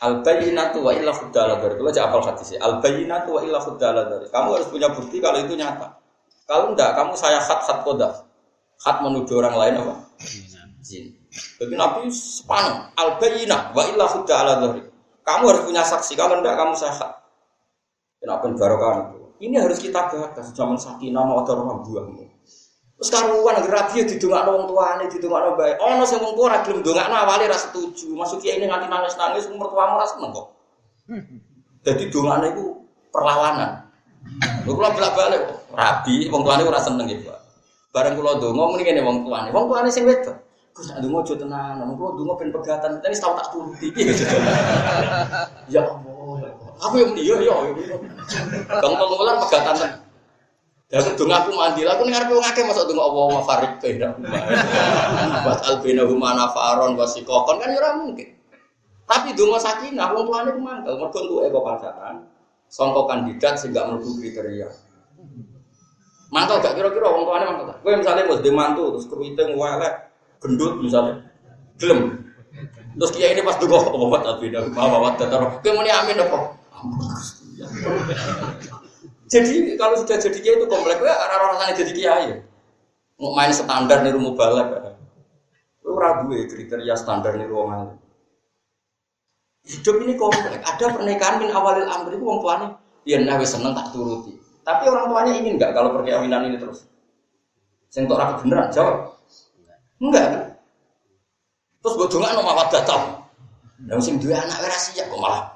[0.03, 4.11] Al bayyinatu wa illa khudala dari itu aja apal hadis Al bayyinatu wa illa khudala
[4.11, 4.27] dari.
[4.27, 5.87] Kamu harus punya bukti kalau itu nyata.
[6.51, 8.27] Kalau enggak, kamu saya khat khat kodaf.
[8.83, 9.95] Khat menuduh orang lain apa?
[10.83, 11.15] Jin.
[11.63, 14.83] Jadi Nabi sepan al bayyinah wa illa khudala dari.
[15.23, 16.19] Kamu harus punya saksi.
[16.19, 17.24] Kalau enggak, kamu saya khat.
[18.25, 19.19] Kenapa barokah itu?
[19.45, 22.25] Ini harus kita bahas zaman sakinah mau ada orang buahmu.
[22.97, 25.77] Terus karuan lagi rabi ya didongakno wong tuane, didongakno bae.
[25.77, 28.17] Ono sing wong tuwa ra gelem ndongakno awale ra setuju.
[28.17, 30.47] Masuk kiai ini nganti nangis-nangis umur tuamu ra seneng kok.
[31.85, 32.81] Jadi dongane iku
[33.13, 33.93] perlawanan.
[34.65, 35.43] Lho kula bolak-balik
[35.77, 37.39] rabi wong tuane ora seneng ya, Pak.
[37.93, 39.49] Bareng kula ndonga muni ngene wong tuane.
[39.53, 40.39] Wong tuane sing wedok.
[40.73, 41.75] Gus nak ndonga aja tenan.
[41.85, 42.91] Wong kula ndonga ben pegatan.
[43.05, 43.89] Tapi tau tak turuti.
[45.69, 46.04] Ya ya.
[46.83, 47.55] Aku yang dia ya.
[48.83, 50.05] Bang tolong pegatan tenan.
[50.93, 53.73] Ya aku dong aku mandi lah, aku dengar wong akeh masuk dong Allah wa farid
[53.83, 54.15] beda.
[55.43, 58.31] Buat albina humana faron wasikokon kan ya ora mungkin.
[59.03, 62.17] Tapi donga sakinah wong tuane ku mangkel mergo entuke kok pacaran.
[62.71, 64.69] Sangka kandidat sing gak kriteria.
[66.31, 67.75] Mantul gak kira-kira wong tuane mantul.
[67.81, 69.95] Kowe misalnya wis mantu terus keriting welek
[70.39, 71.27] gendut misalnya.
[71.81, 72.23] Gelem.
[72.95, 75.59] Terus kiai ini pas donga buat albina humana wa tetaro.
[75.59, 76.39] Kowe amin apa?
[79.31, 82.29] Jadi kalau sudah jadi kiai itu komplek, ya orang rasanya jadi kiai.
[83.19, 84.69] Mau main standar nih rumah balap,
[85.87, 87.95] lu ragu ya kriteria standar nih ruang
[89.65, 90.61] Hidup ini komplek.
[90.61, 92.69] Ada pernikahan min awalil amri itu orang tuanya,
[93.09, 94.37] ya nabi seneng tak turuti.
[94.61, 96.85] Tapi orang tuanya ingin nggak kalau perkawinan ini terus?
[97.89, 99.15] Sing tok rapi beneran jawab.
[100.03, 100.59] Enggak?
[101.81, 103.03] Terus gue dengar nomor apa datang.
[103.89, 105.54] Dan sing dua anak verasi ya kok malah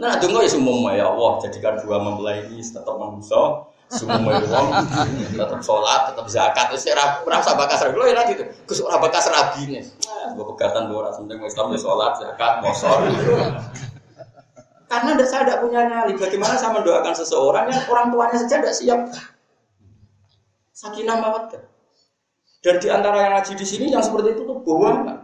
[0.00, 4.68] Nah, dungo ya semua ya Allah jadikan dua mempelai ini tetap manusia, semua uang
[5.36, 6.72] tetap sholat, tetap zakat.
[6.72, 8.48] Terus saya merasa bakas rabi, lo ya gitu.
[8.64, 9.84] Gus ora bakas rabi nih.
[10.32, 12.98] Gue pegatan dua orang sementing Islam ya sholat, zakat, mosor.
[14.88, 16.16] Karena saya tidak punya nyali.
[16.16, 19.00] Bagaimana saya mendoakan seseorang yang orang tuanya saja tidak siap.
[20.72, 21.60] Sakinah mawaddah.
[22.64, 25.19] Dan di antara yang ngaji di sini yang seperti itu tuh bohong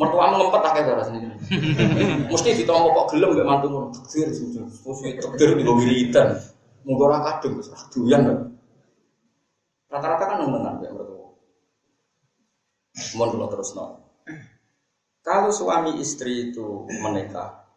[0.00, 1.28] mertua ngempet akeh ora sini.
[2.32, 3.88] Mesti ditompo kok gelem mbek mantu ngono.
[3.92, 4.64] Takdir sujud.
[4.64, 6.40] Mesti takdir di wiridan.
[6.88, 8.48] Monggo ora kadung wis doyan.
[9.92, 11.36] Rata-rata kan nemenan mbek mertua.
[13.20, 13.84] Mohon kula terusno.
[15.20, 17.68] Kalau suami istri itu menikah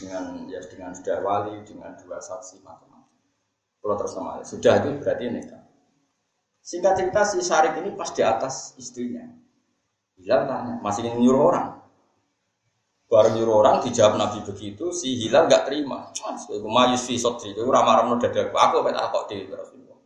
[0.00, 3.20] dengan ya dengan sudah wali dengan dua saksi macam-macam.
[3.80, 5.62] Kalau terus nama sudah itu berarti nikah.
[6.64, 9.39] Singkat cerita si Syarif ini pas di atas istrinya.
[10.20, 11.80] Hilal tanya, masih nyuruh orang.
[13.10, 16.12] Baru nyuruh orang dijawab Nabi begitu, si Hilal gak terima.
[16.62, 19.98] Mayus fi sotri, itu ramah ramah dada aku tak kok di Rasulullah.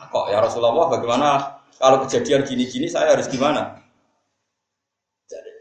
[0.00, 1.28] Kok ya Rasulullah, bagaimana
[1.76, 3.76] kalau kejadian gini-gini saya harus gimana?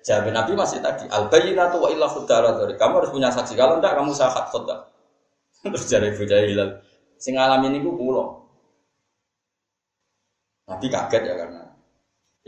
[0.08, 2.08] Jawab Nabi masih tadi, al bayyinatu wa illa
[2.56, 3.54] dari kamu harus punya saksi.
[3.60, 4.88] Kalau enggak kamu sahat khudar.
[5.68, 6.70] Terus jadi bujaya Hilal,
[7.20, 8.48] sing ngalamin ini pulau.
[10.70, 11.69] Nabi kaget ya karena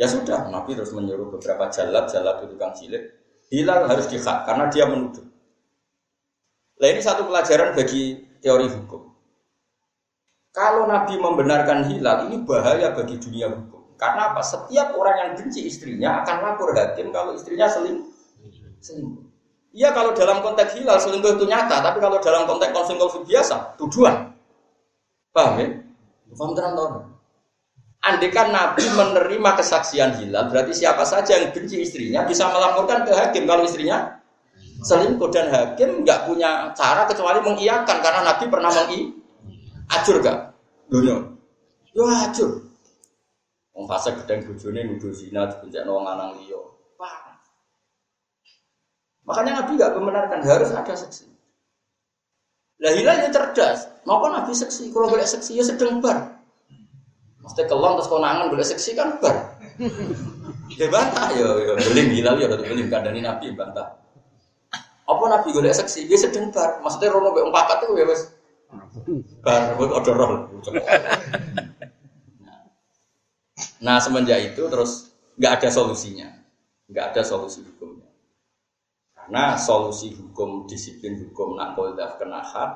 [0.01, 3.03] Ya sudah, Nabi terus menyuruh beberapa jalat, jalat itu tukang cilik.
[3.53, 5.21] Hilal harus dihak karena dia menuduh.
[6.81, 9.13] Nah ini satu pelajaran bagi teori hukum.
[10.49, 13.93] Kalau Nabi membenarkan hilal, ini bahaya bagi dunia hukum.
[14.01, 14.41] Karena apa?
[14.41, 18.09] Setiap orang yang benci istrinya akan lapor hakim kalau istrinya seling
[18.81, 19.21] selingkuh.
[19.69, 24.33] Iya kalau dalam konteks hilal selingkuh itu nyata, tapi kalau dalam konteks konsumsi biasa, tuduhan.
[25.29, 25.77] Paham ya?
[26.33, 26.73] Paham terang
[28.01, 33.45] Andikan Nabi menerima kesaksian hilal, berarti siapa saja yang benci istrinya bisa melaporkan ke hakim
[33.45, 34.21] kalau istrinya
[34.81, 39.13] Selingkuh dan hakim nggak punya cara kecuali mengiyakan karena Nabi pernah mengi
[39.93, 40.57] acur gak?
[40.89, 41.21] Dunia.
[41.93, 42.65] Yo acur.
[43.77, 46.57] Wong fase gedeng bojone nuduh zina dibenjakno wong lanang liya.
[49.21, 51.29] Makanya Nabi nggak membenarkan harus ada seksi.
[52.81, 53.85] Lah hilal ya cerdas.
[54.09, 54.89] Napa Nabi seksi?
[54.89, 56.30] Kalau boleh seksi ya sedang bar.
[57.41, 59.57] Mesti kelon terus konangan boleh seksi kan bar.
[60.71, 63.97] Dia bantah ya, ya beling hilal ya udah beling kandani Nabi bantah.
[65.09, 66.05] Apa Nabi golek seksi?
[66.05, 66.79] Dia sedang bar.
[66.85, 68.21] Maksudnya rono mbek papat itu ya wis
[69.41, 70.35] bar udah roll.
[73.81, 75.09] Nah semenjak itu terus
[75.41, 76.29] nggak ada solusinya,
[76.85, 78.05] nggak ada solusi hukumnya.
[79.17, 81.73] Karena solusi hukum disiplin hukum nak
[82.21, 82.71] kena hak,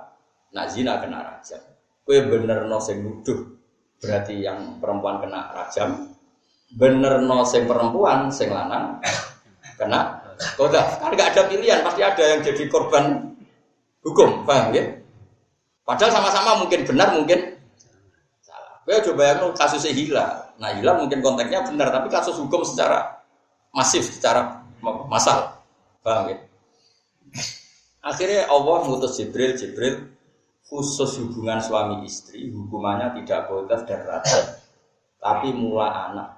[0.50, 1.62] nak zina kena rajam.
[2.02, 3.56] Kue bener no sing nuduh
[4.02, 6.12] berarti yang perempuan kena rajam,
[6.76, 9.00] bener no sing perempuan sing lanang
[9.80, 10.20] kena
[10.60, 11.00] koldaf.
[11.00, 13.36] Kan nggak ada pilihan, pasti ada yang jadi korban
[14.04, 14.84] hukum, paham ya?
[15.86, 17.62] Padahal sama-sama mungkin benar, mungkin
[18.42, 18.82] salah.
[18.86, 20.36] Gue coba yang kasusnya hilang.
[20.58, 23.22] Nah hilang mungkin konteksnya benar, tapi kasus hukum secara
[23.70, 24.66] masif, secara
[25.10, 25.62] masal.
[26.02, 26.38] Paham ya?
[28.06, 30.15] Akhirnya Allah mengutus Jibril, Jibril
[30.66, 34.60] khusus hubungan suami istri, hukumannya tidak boleh dan rata,
[35.22, 36.30] tapi mula anak.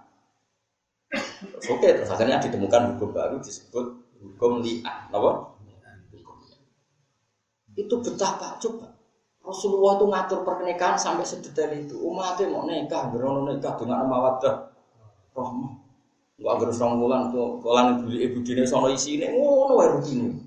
[1.71, 3.85] Oke, terus akhirnya ditemukan hukum baru disebut
[4.19, 5.07] hukum li'an.
[5.09, 5.55] Apa?
[7.77, 8.97] Itu betapa coba
[9.47, 11.95] Rasulullah itu ngatur pernikahan sampai sedetail itu.
[11.95, 14.75] Umatnya mau nikah, berono nikah dengan mawaddah
[15.31, 15.71] rahmah.
[16.37, 20.46] Enggak agar serong bulan tuh, bulan ibu ibu dini sono isi ini, ngono wae rutine.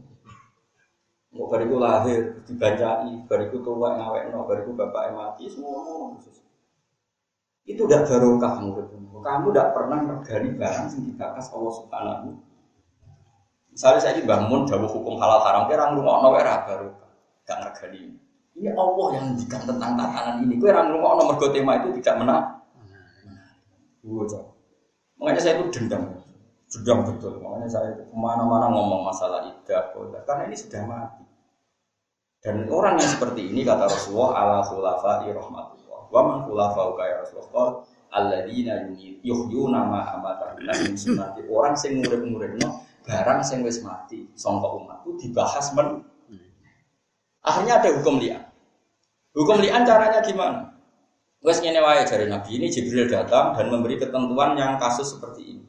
[1.30, 6.10] Mau bariku lahir, dibacai, bariku tua ngawek no, bariku bapak mati, semua.
[7.62, 9.22] Itu udah barokah menurutmu.
[9.22, 12.28] Kamu tidak pernah regani barang yang dikakas Allah Subhanahu.
[13.70, 17.10] Misalnya saya bangun jauh hukum halal haram, kira ngurungok no era barokah,
[17.46, 18.18] gak regani.
[18.58, 20.58] Ini Allah yang ngendikan tentang tatanan ini.
[20.58, 22.46] Kue orang ngomong nomor tema itu tidak menang.
[25.20, 26.19] Makanya saya itu dendam,
[26.70, 27.42] dendam betul.
[27.42, 29.90] Makanya saya ke mana-mana ngomong masalah idah,
[30.24, 31.24] karena ini sudah mati.
[32.40, 36.00] Dan orang yang seperti ini kata Rasulullah ala khulafa rahmatullah.
[36.08, 37.84] Wa man khulafa kaya Rasulullah
[38.16, 38.88] alladzina
[39.20, 41.44] yuhyuna ma amatahuna min sunnati.
[41.52, 46.00] Orang sing ngurip-nguripno barang sing wis mati sangka umat itu dibahas men.
[47.44, 48.48] Akhirnya ada hukum liat.
[49.36, 50.80] Hukum li'an caranya gimana?
[51.40, 55.64] Wes ngene wae dari Nabi ini Jibril datang dan memberi ketentuan yang kasus seperti ini.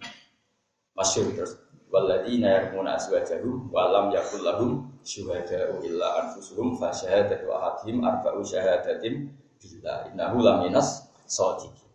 [0.96, 1.58] Masyur terus.
[1.92, 9.28] Waladina yarmuna aswajahum walam yakul lahum syuhada'u illa anfusuhum fa syahadatu ahadihim arba'u syahadatin
[9.60, 11.92] billah innahu laminas shadiqin.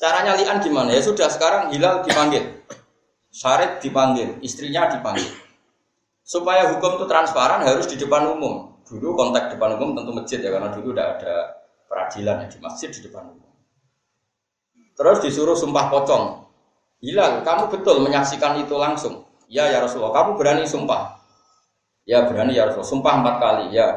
[0.00, 0.96] Caranya li'an gimana?
[0.96, 2.64] Ya sudah sekarang Hilal dipanggil.
[3.28, 5.28] Syarif dipanggil, istrinya dipanggil.
[6.24, 8.80] Supaya hukum itu transparan harus di depan umum.
[8.88, 11.34] Dulu kontak depan umum tentu masjid ya karena dulu udah ada
[11.84, 13.52] peradilan ya di masjid di depan umum.
[14.96, 16.39] Terus disuruh sumpah pocong.
[17.00, 19.24] Hilal, kamu betul menyaksikan itu langsung.
[19.48, 21.16] Ya ya Rasulullah, kamu berani sumpah.
[22.04, 23.88] Ya berani ya Rasulullah, sumpah empat kali ya.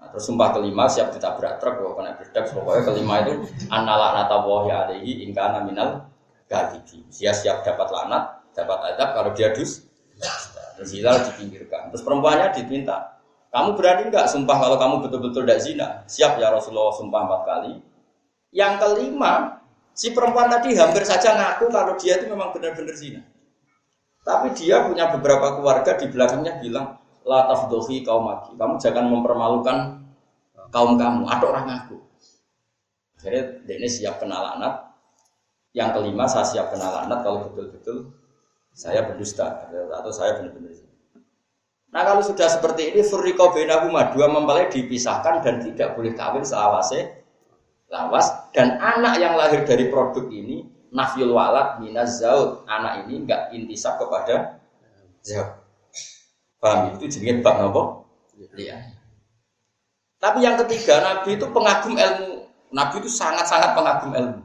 [0.00, 3.32] Nah, terus sumpah kelima siap ditabrak truk, kalau kena berdak, pokoknya kelima itu
[3.70, 6.08] anala nata wahi alaihi ingkana minal
[6.50, 7.06] gadibi.
[7.14, 9.86] Dia siap dapat lanat, dapat adab kalau dia dus.
[10.76, 11.92] Terus Hilal dipinggirkan.
[11.92, 13.20] Terus perempuannya diminta,
[13.52, 15.88] kamu berani nggak sumpah kalau kamu betul-betul tidak zina?
[16.08, 17.72] Siap ya Rasulullah sumpah empat kali.
[18.50, 19.59] Yang kelima,
[20.00, 23.20] si perempuan tadi hampir saja ngaku kalau dia itu memang benar-benar zina.
[24.24, 26.96] Tapi dia punya beberapa keluarga di belakangnya bilang,
[27.28, 28.56] La tafdohi kaum maki.
[28.56, 29.76] Kamu jangan mempermalukan
[30.72, 31.96] kaum kamu atau orang aku.
[33.20, 34.88] Akhirnya ini siap kenal anak.
[35.76, 38.16] Yang kelima saya siap kenal anak kalau betul-betul
[38.72, 40.96] saya berdusta atau saya benar-benar zina.
[41.92, 47.19] Nah kalau sudah seperti ini furriko benahuma dua mempelai dipisahkan dan tidak boleh kawin selawase
[47.90, 48.26] lawas.
[48.54, 52.64] Dan anak yang lahir dari produk ini nafyul walad minaz zaud.
[52.70, 54.62] Anak ini enggak intisab kepada
[55.26, 55.60] zaud.
[56.62, 56.96] Paham?
[56.96, 58.06] Itu jenis bab nopo
[58.56, 58.76] iya.
[60.20, 62.44] Tapi yang ketiga nabi itu pengagum ilmu.
[62.70, 64.40] Nabi itu sangat sangat pengagum ilmu.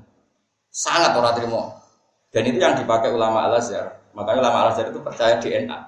[0.72, 1.62] Sangat orang terima.
[2.32, 5.80] Dan itu yang dipakai ulama al azhar makanya ulama al azhar itu percaya DNA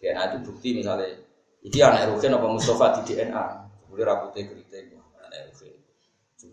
[0.00, 1.08] DNA itu bukti misalnya.
[1.60, 3.44] Ini anak Rukin apa Mustafa di DNA
[3.92, 4.99] boleh rambutnya keriting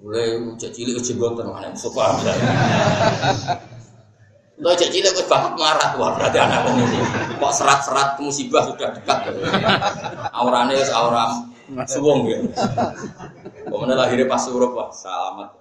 [0.02, 2.52] boleh cek cilik jenggotan anak Mustafa misalnya
[4.58, 7.02] Lo cek cilik gue banget marah wah berarti anak ini
[7.38, 9.34] kok serat-serat musibah sudah dekat
[10.34, 11.46] aurane aura
[11.86, 12.40] suwong ya
[13.68, 15.58] Kemudian lahirnya pas suruh wah selamat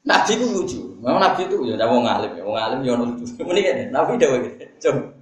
[0.00, 3.24] Nabi itu lucu, memang Nabi itu ya mau ngalim ya, mau ngalim ya lucu.
[3.44, 5.12] Mendingan Nabi dah begitu, coba.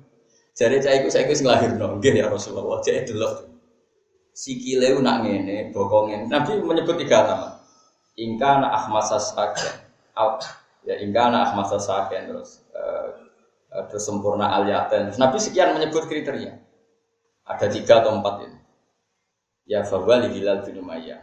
[0.54, 2.78] Jadi cah iku saya iku sing lahirno, nggih ya Rasulullah.
[2.86, 3.57] Jadi delok.
[4.39, 6.24] Sikile ku nak ngene, bokong ngene.
[6.30, 7.59] Nabi menyebut tiga nama.
[8.14, 9.74] Ingka na ahmasa saken.
[10.14, 10.39] Al
[10.86, 13.11] ya ingka na ahmasa saken terus eh,
[13.91, 15.11] terus sempurna aliaten.
[15.18, 16.55] Nabi sekian menyebut kriteria.
[17.51, 18.61] Ada tiga atau empat ini.
[19.66, 21.18] Ya fawali hilal bin Umayyah.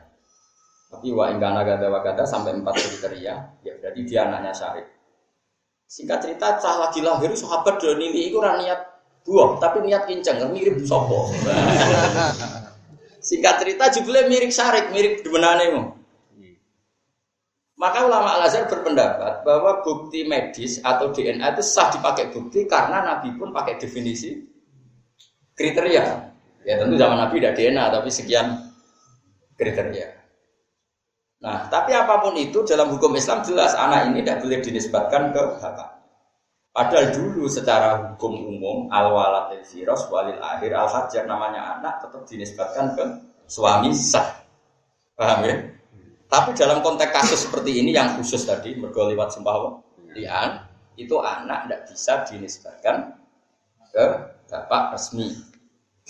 [0.92, 3.64] Tapi wa ingka na gada wa gada sampai empat kriteria.
[3.64, 4.92] Ya berarti dia anaknya Syarif.
[5.88, 8.82] Singkat cerita, cah lagi lahir sahabat dan ini itu niat
[9.24, 11.30] buah, tapi niat kinceng, mirip sopo.
[13.26, 15.84] Singkat cerita judulnya mirip Syarif, mirip demenane mu.
[17.76, 23.04] Maka ulama Al Azhar berpendapat bahwa bukti medis atau DNA itu sah dipakai bukti karena
[23.04, 24.46] Nabi pun pakai definisi
[25.58, 26.06] kriteria.
[26.64, 28.48] Ya tentu zaman Nabi tidak DNA tapi sekian
[29.60, 30.08] kriteria.
[31.44, 35.42] Nah, tapi apa pun itu dalam hukum Islam jelas anak ini tidak boleh dinisbatkan ke
[35.60, 35.95] bapak.
[36.76, 42.04] Padahal dulu secara hukum umum al walad al firos walil akhir al hajar namanya anak
[42.04, 43.04] tetap dinisbatkan ke
[43.48, 44.44] suami sah.
[45.16, 45.56] Paham ya?
[46.28, 49.80] Tapi dalam konteks kasus seperti ini yang khusus tadi mergo lewat sumpah
[50.12, 50.68] lian
[51.00, 53.16] itu anak tidak bisa dinisbatkan
[53.96, 54.06] ke
[54.52, 55.32] bapak resmi.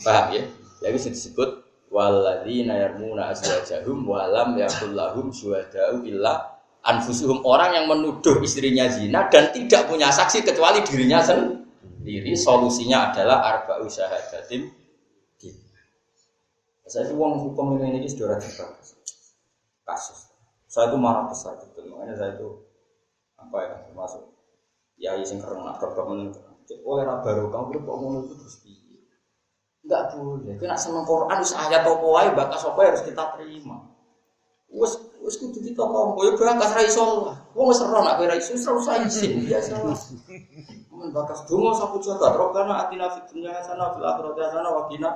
[0.01, 0.49] Paham ya?
[0.82, 1.49] Jadi disebut
[1.93, 6.55] walladzina yarmuna azwajahum walam yakul lahum syuhada'u illa
[6.86, 12.38] anfusuhum orang yang menuduh istrinya zina dan tidak punya saksi kecuali dirinya sendiri.
[12.38, 14.86] Solusinya adalah arba'u syahadatin
[16.86, 20.29] saya itu uang hukum ini ini sudah kasus.
[20.69, 22.61] Saya itu marah besar betul makanya saya itu
[23.41, 24.23] apa ya termasuk
[25.01, 28.57] ya sing keren nak oleh baru kamu kok ngomong itu terus
[29.86, 30.57] Enggak boleh.
[30.57, 33.86] Kena seneng Quran ayat apa wae bakas apa harus kita terima.
[34.74, 37.30] Wes wis kudu kita kok ya bakas ra iso.
[37.53, 39.82] Wong wis ora nek ra iso usah izin biasa.
[40.95, 45.11] Men bakas donga sapu jagat robbana atina fid dunya hasanah fil akhirati hasanah wa qina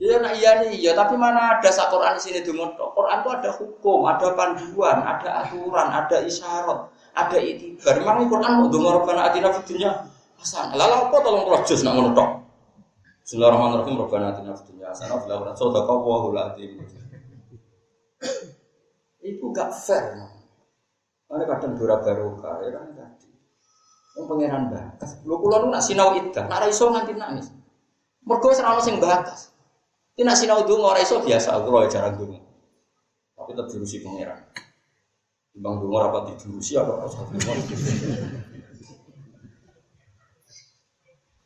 [0.00, 3.30] Iya nak iya nih iya tapi mana ada sak Quran di sini donga Quran itu
[3.36, 8.00] ada hukum, ada panduan, ada aturan, ada isyarat, ada itibar.
[8.00, 9.92] Memang Quran mau donga robbana atina fid dunya
[10.40, 10.72] hasanah.
[10.72, 12.28] Lalu apa tolong proses nak ngono tok?
[13.28, 13.94] Bismillahirrahmanirrahim.
[14.00, 17.00] Rabbana atina fid dunya hasanah wa fil akhirati hasanah
[19.30, 20.18] Itu gak fair.
[21.30, 23.30] Karena kadang dura barokah ya kan tadi.
[24.18, 25.10] Yang pangeran bakas.
[25.22, 27.54] Lu kula nu nak sinau iddah, nak ra iso nganti nangis.
[28.26, 29.54] Mergo ora ono sing bakas.
[30.18, 32.42] Iki nak sinau donga ora iso biasa aku ya jarang donga.
[33.38, 34.42] Tapi tetep diurusi pangeran.
[35.54, 37.22] Bang donga rapat diurusi apa usah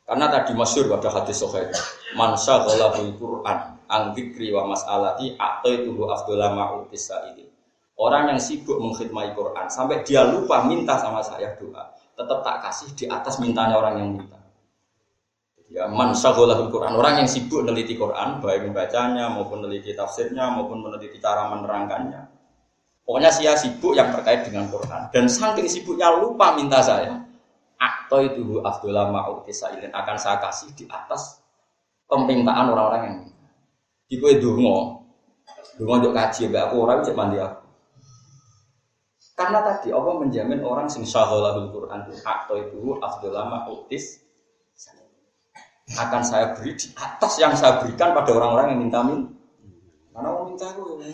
[0.05, 1.65] Karena tadi masyur pada hadis sahih,
[2.13, 5.33] man syaghalahul Qur'an an dzikri wa mas'alati
[5.65, 7.54] itu afdhala ma'utis ini.
[7.95, 12.89] Orang yang sibuk mengkhidmati Quran sampai dia lupa minta sama saya doa, tetap tak kasih
[12.91, 14.39] di atas mintanya orang yang minta.
[15.71, 21.17] Ya, man Quran, orang yang sibuk meneliti Quran, baik membacanya maupun meneliti tafsirnya maupun meneliti
[21.23, 22.21] cara menerangkannya.
[23.05, 25.09] Pokoknya saya sibuk yang terkait dengan Quran.
[25.13, 27.25] Dan saking sibuknya lupa minta saya
[27.79, 31.41] atau itu afdola ma'uti sailin akan saya kasih di atas
[32.05, 33.15] permintaan orang-orang yang
[34.05, 35.01] di kue dungo
[35.75, 37.64] dungo untuk kaji aku orang cek mandi aku
[39.35, 44.23] karena tadi Allah menjamin orang sing syahulahul Quran atau itu afdola ma'utis
[45.85, 49.29] akan saya beri di atas yang saya berikan pada orang-orang yang minta min
[50.15, 51.13] karena mau minta aku ya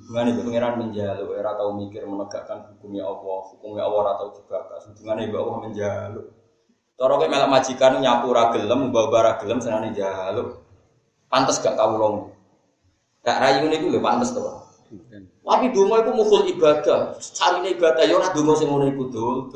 [0.00, 4.64] Hubungannya ibu pangeran menjaluk, era tahu mikir menegakkan hukumnya Allah, hukumnya Allah atau juga
[4.96, 6.26] Hubungannya ibu Allah menjaluk.
[6.96, 10.64] Toro kayak melak majikan nyapu ragelem, bawa ragelem senane jaluk.
[11.28, 12.16] Pantes gak kau long.
[13.20, 14.44] Gak rayu nih gue pantes tuh.
[15.50, 19.50] Tapi dungo itu mukul ibadah, cari ibadah, ya orang dungo sing ngono iku dul,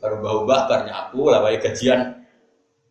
[0.00, 2.24] Baru bau bakar nyapu, lah bayi gajian.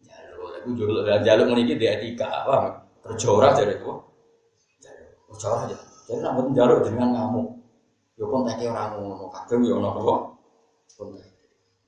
[0.05, 2.85] Jaluk, aku jaluk, jaluk meniki di etika, apa?
[3.01, 3.93] Terjorah jadi itu.
[5.33, 5.77] Terjorah aja.
[6.05, 7.47] Jadi buat jaluk dengan ngamuk.
[8.13, 10.15] Yo kontaknya orang ngono, kadang yo ono apa?
[10.97, 11.25] Kontak.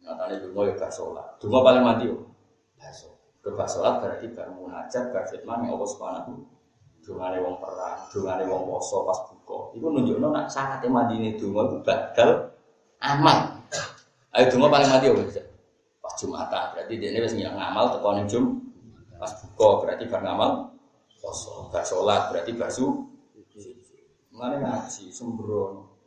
[0.01, 1.27] Nyatane dungo yo gak sholat.
[1.37, 2.17] Dungo paling mati yo.
[2.81, 3.13] Baso.
[3.45, 6.56] Ke sholat berarti bar munajat, bar fitman yang Allah Subhanahu
[7.07, 9.71] Dungane wong perang, dungane wong poso pas buka.
[9.79, 12.29] Iku nunjukno nak syaratnya mandine donga iku badal
[12.99, 13.63] amal.
[14.35, 15.15] Ayo donga paling mati yo
[16.03, 16.75] pas Jumatan.
[16.75, 18.59] Berarti dia ini wis ngamal teko ning Jum
[19.15, 20.51] pas buka berarti bar ngamal
[21.23, 21.71] poso.
[21.71, 22.67] Bar sholat berarti bar
[24.37, 25.97] Mengenai ngaji, sembrono.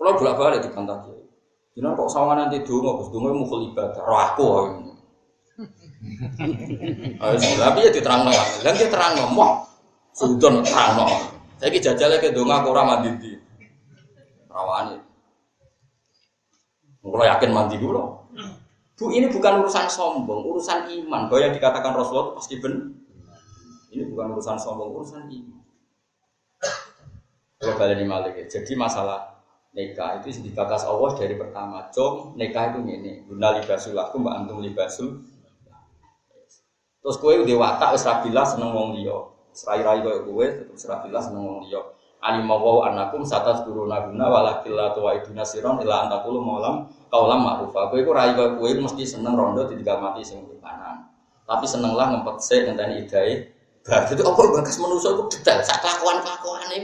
[0.00, 1.20] Kalau bolak balik di kantor kiai.
[1.76, 4.00] Jangan kok sama nanti dulu, gus dulu mukul ibadah.
[4.08, 4.46] Roh aku.
[7.60, 8.32] Tapi ya diterang no,
[8.64, 9.68] dan dia terang mau
[10.14, 11.06] sudon terang no.
[11.58, 13.34] Saya ki jajal ke donga aku ramah di
[14.46, 14.98] rawani.
[17.02, 18.04] Kalau yakin mandi dulu,
[18.98, 21.30] Bu ini bukan urusan sombong, urusan iman.
[21.30, 22.90] Bahwa yang dikatakan Rasulullah itu pasti benar.
[23.94, 25.62] Ini bukan urusan sombong, urusan iman.
[27.58, 28.58] Kalau balik malik ya.
[28.58, 29.38] Jadi masalah
[29.70, 31.86] nikah itu dibatas Allah dari pertama.
[31.94, 33.22] Com nikah itu ini.
[33.26, 35.22] Guna libasul aku mbak antum libasul.
[36.98, 39.37] Terus kue udah watak wis seneng wong liya.
[39.58, 41.82] Serai-rai koyo kowe tetep serabilah seneng wong liya.
[42.22, 47.42] Alimah wa anakum satas guru naguna walakil la tuwa iduna siron ila antakulu maulam kaulam
[47.42, 47.90] ma'rufa.
[47.90, 51.10] Kowe iku rai koyo kowe mesti seneng rondo ditinggal mati sing kanan.
[51.42, 53.50] Tapi seneng lah ngempet sik ngenteni idai.
[53.82, 56.78] Berarti itu apa bakas manusia itu detail sak kelakuan-kelakuan ini.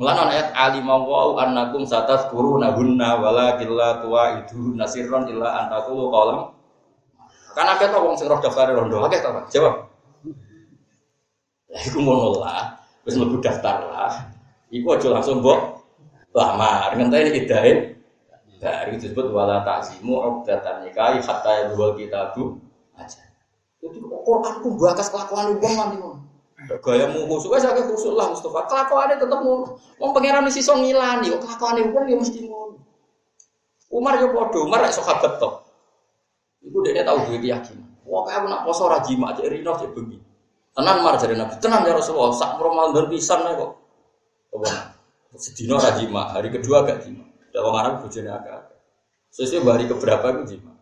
[0.00, 6.08] Mulane ayat alimah wa anakum satas guru naguna walakil la tuwa itu nasiron ila antakulu
[6.08, 6.56] kaulam
[7.52, 9.52] karena kita wong sing roh daftar rondo, ta, Pak?
[9.52, 9.91] Jawab.
[11.88, 12.76] Iku ngono lah,
[13.08, 14.12] wis mlebu daftar lah.
[14.68, 15.80] Iku aja langsung mbok
[16.36, 17.72] lamar, ngenteni idahe.
[18.62, 22.62] Dari disebut wala ta'zimu uqdatan nikahi hatta yadhul kitabu
[22.94, 23.18] aja.
[23.82, 26.22] Jadi Quran ku bakas kelakuan wong nanti ngono.
[26.78, 28.70] Gayamu khusus wis akeh khusus lah Mustafa.
[28.70, 29.82] Kelakuane tetep ngono.
[29.98, 32.78] Wong pangeran mesti iso ngilani, kok kelakuane wong ya mesti ngono.
[33.90, 35.66] Umar yo padha, Umar rek sahabat tok.
[36.62, 37.90] Iku dia tahu duit keyakinan.
[38.06, 40.22] Wah kayak aku nak poso rajima cek rino cek bengi.
[40.72, 41.60] Tenan mar jadi nabi.
[41.60, 42.32] Tenan ya Rasulullah.
[42.32, 43.70] Sak Ramadan pisan nih kok.
[44.56, 44.70] Apa?
[45.36, 46.32] Sedino rajima.
[46.32, 47.28] Hari kedua agak jima.
[47.52, 48.72] Dalam orang Arab bujane agak.
[49.32, 50.72] Sesuai hari keberapa itu jima.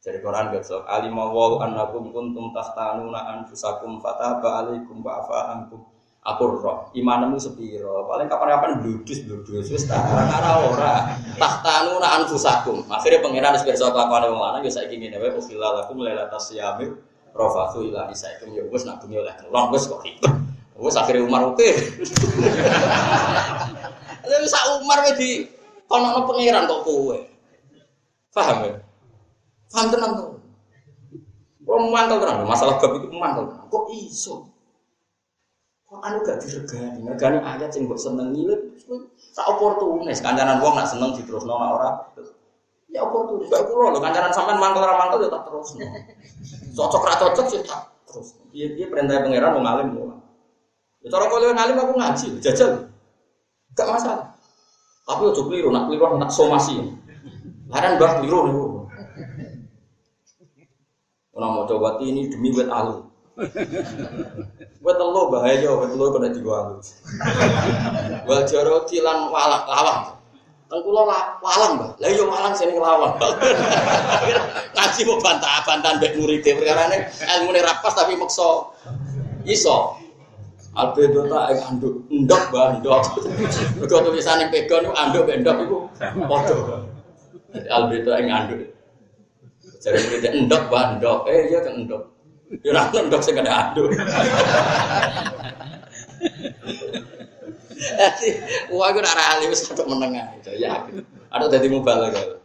[0.00, 0.84] Dari Quran besok.
[0.88, 5.84] Alimah wa annakum kuntum tahtanuna anfusakum fataba alaikum ba'afa ankum.
[6.20, 8.04] Aku roh, imanmu sepiro.
[8.04, 10.92] Paling kapan-kapan bludus bludus wis tak ora ora.
[11.40, 12.84] Tahtanuna anfusakum.
[12.92, 16.92] Akhirnya pangeran wis pirsa kelakuane wong lanang ya saiki ngene wae ukhila lakum lailatas siyami
[17.34, 20.32] rafathu ila nisaikum ya wis nak bengi oleh kelon wis kok ribet.
[20.80, 21.68] Wis akhirnya Umar oke.
[24.24, 25.44] Tapi sak Umar di
[25.84, 27.18] kono pangeran kok kowe.
[28.30, 28.74] Paham ya?
[29.74, 30.26] Paham tenan to?
[31.68, 33.46] Wong mantel tenan, masalah bab itu mantel.
[33.70, 34.50] Kok iso?
[35.90, 38.54] Quran gak diregani, regani ayat sing mbok senengi lho.
[39.34, 41.90] Sak oportunis, kancanan wong nak seneng diterusno nak ora.
[42.90, 45.86] Ya oportunis, gak kula lho kancanan sampean mangkel ora mangkel ya tak terusno.
[46.74, 48.34] Cocok ra cocok ya tak terus.
[48.50, 50.18] Piye piye perintah pangeran wong alim yo.
[51.06, 52.90] Ya cara kowe ngalim aku ngaji, jajal.
[53.78, 54.34] Gak masalah.
[55.06, 56.82] Tapi ojo keliru, nak keliru nak somasi.
[57.70, 58.66] Laran mbah keliru niku.
[61.30, 63.06] Ora mau coba ini demi wet alu.
[64.82, 66.76] Buat telo bahaya, buat telo kena digalu.
[68.26, 70.19] Wal jaro tilan walak lawang.
[70.70, 71.02] Tengkulo
[71.42, 71.90] walang, Mbah.
[71.98, 73.18] Lah yo walang sing nglawan.
[74.78, 78.70] Ngaji mau bantah-bantahan mbek murid e perkarane ilmune rapas tapi maksa
[79.42, 79.98] iso.
[80.78, 83.02] Albedo tak ing anduk ndok Mbah ndok.
[83.82, 85.78] Mergo tulisane pegon ku anduk mbek ndok iku
[86.30, 86.86] padha.
[87.66, 88.62] Albedo ing anduk.
[89.82, 91.18] Jare murid ndok Mbah ndok.
[91.26, 92.02] Eh iya kan ndok.
[92.62, 93.90] Ya ora ndok sing kada aduk.
[98.74, 100.84] Wah, gue nara ahli wis untuk menengah ya.
[101.32, 102.40] Ada jadi mubalak ya.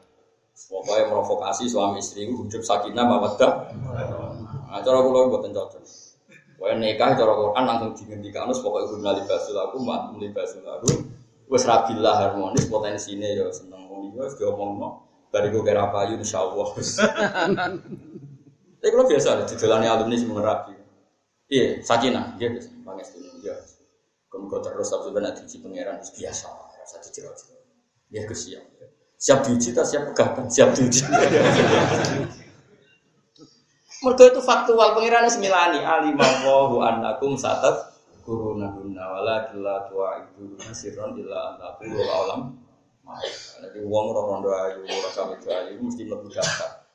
[0.55, 3.51] Pokoknya provokasi suami istri hidup sakinah mawaddah.
[3.75, 5.83] Nah, cara kula mboten cocok.
[6.55, 11.11] Pokoknya nikah cara Quran langsung digendikakan wis pokoke guna libasul aku mat libasul aku.
[11.51, 15.03] Wis rabilah harmonis potensine ya seneng wong iki wis diomongno.
[15.35, 16.67] Bariku kira payu insyaallah.
[18.79, 20.73] Tapi kalau biasa di jalannya alumni sih rapi.
[21.45, 23.53] Iya, sakinah, iya biasa, pangestu, iya.
[24.35, 27.39] Kemudian terus tapi benar diuji pangeran biasa, rasa dijerok
[28.11, 28.67] Ya kesiap.
[29.15, 31.07] Siap diuji, tak siap pegatan, siap diuji.
[34.03, 41.15] Mereka itu faktual pangeran semilani alimawahu annakum satat kuruna guna wala kila tua ibu nasiron
[41.15, 42.59] illa antaku alam.
[43.61, 46.85] Jadi uang rondo ayu, orang kami ayu mesti lebih daftar.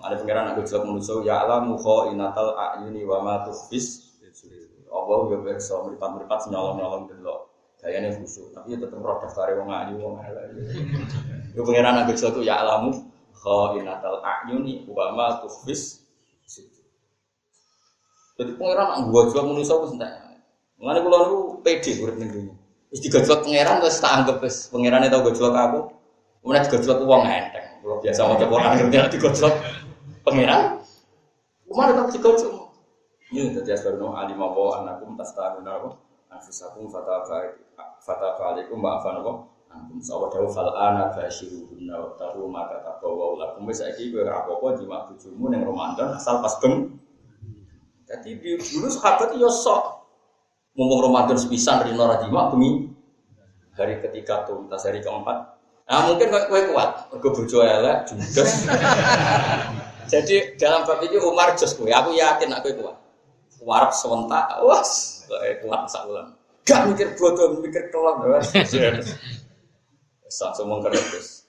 [0.00, 3.44] Ada pangeran aku jelek manusia ya alam muho inatal ayuni wa ma.
[4.90, 7.50] Allah ya berso meripat-meripat nyolong-nyolong delok.
[7.80, 10.52] Gayane khusyuk, tapi ya tetep roh daftare wong ayu wong elek.
[11.56, 12.92] Yo pangeran aku jelek ya alamu
[13.32, 16.04] khainatal ayuni wa ma tukhfis.
[18.36, 20.12] Jadi pangeran gua jelek manusia wis entek.
[20.76, 22.54] Mulane kula niku pede urip ning dunya.
[22.92, 25.80] Wis digojlok pangeran wis tak anggap wis pangerane tau gojlok aku.
[26.44, 27.68] Kemudian digojlok wong enteng.
[27.80, 29.54] Kalau biasa mau coba orang ngerti nanti gojlok
[30.20, 30.84] pangeran.
[31.64, 32.59] Ke mana tak digojlok?
[33.30, 35.94] Ini jadi asbaru alim apa anakum tastarun apa?
[36.34, 37.54] Anfusakum fatafa
[38.02, 39.32] fatafa alaikum ma'afan apa?
[39.70, 44.42] Antum sawa dawu fal ana basyiruhunna wa tahu maka tabawa lakum wis saiki kowe ora
[44.42, 46.98] apa-apa jima bojomu ning Ramadan asal pas beng.
[48.10, 50.02] Jadi dulu sahabat yo sok
[50.74, 52.90] ngomong Ramadan sepisan rino rajima bengi
[53.78, 55.60] hari ketiga tuntas hari keempat
[55.90, 58.62] Nah mungkin kowe kuat, mergo bojo elek, judes.
[60.14, 62.94] Jadi dalam bab ini Umar jos kowe, aku yakin aku kuat.
[63.60, 66.32] Warap sewentak, kowe kuat sak wulan.
[66.64, 68.52] Gak mikir bodoh, mikir kelon, was.
[70.30, 71.44] Langsung mengker terus.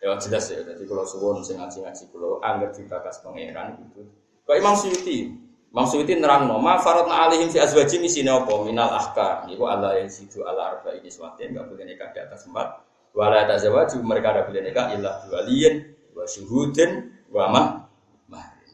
[0.00, 4.08] Ya jelas ya, jadi kalau suwon sing ngaji-ngaji kalau anggap dibakas pangeran gitu.
[4.48, 5.28] Kok Imam Suyuti,
[5.68, 9.44] Imam Suyuti nerang no, ma faradna alihim fi azwaji misine apa minal ahkam.
[9.44, 12.80] Niku Allah yang situ ala arba ini suatin, enggak boleh nikah di atas empat.
[13.12, 17.66] Wala tazawaju mereka ada boleh nikah ilah waliyin wa syuhudin wa ma mah.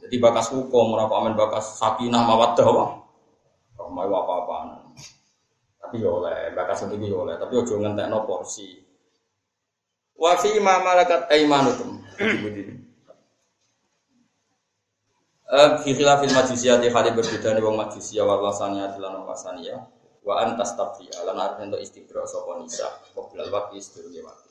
[0.07, 2.87] Jadi bakas hukum, ora kok amen bakas sakinah mawaddah wa.
[3.75, 4.67] Rahmah wa apa-apaan.
[5.83, 8.87] Tapi ya oleh, bakas itu ya oleh, tapi ojo ngentekno porsi.
[10.15, 11.99] Wa fi ma malakat aimanukum.
[15.47, 19.79] Eh fi khilafil majusiyati hal berbeda nih wong majusiyah wal wasaniyah lan wong wasaniyah
[20.27, 24.46] wa antas tafi lan arep entuk istibra sapa nisa waqti sedurunge waktu.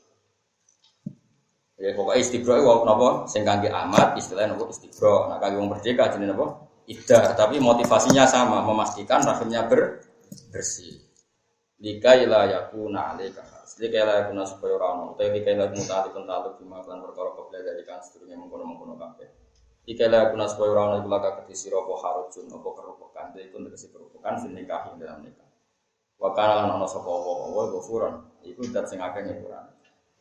[1.76, 5.28] Ya pokoknya istibra itu napa sing kangge amat istilahnya napa istibra.
[5.28, 6.47] Nah kangge wong merdeka jenenge napa?
[6.86, 10.05] Iddah, tapi motivasinya sama, memastikan rahimnya ber
[10.53, 11.01] bersih.
[11.82, 13.41] Lika ila yakuna alaika
[13.76, 16.99] Jadi kayak lah guna supaya orang orang, tapi kayak lah guna tali pentaluk lima bulan
[17.03, 19.26] perkara kau belajar kan sedurungnya mengkono mengkono kafe.
[19.84, 23.67] Jika lah guna supaya orang orang itu laga ketisi robo harujun, robo kerobokan, jadi pun
[23.67, 25.49] terkesi kerobokan sini nikahin dalam nikah.
[26.15, 28.13] Wakana lan ono sapa apa wa ghafuran,
[28.47, 29.65] iku dat sing akeh nyepuran.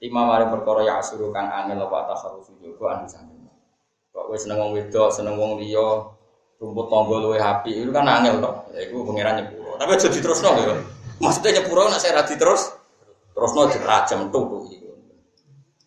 [0.02, 3.44] Lima mari perkara ya asuru kang angel apa takharufu jogo anu samping.
[4.14, 6.06] Kok wis seneng wong wedok, seneng wong liya,
[6.62, 8.50] rumput tangga luwe api, itu kan angel to.
[8.74, 9.74] Ya iku pangeran nyepuro.
[9.74, 10.74] Tapi aja diterusno lho.
[11.18, 12.84] Maksudnya nyepuro nek saya ra diterus
[13.34, 14.90] Terus no dirajam tuh itu.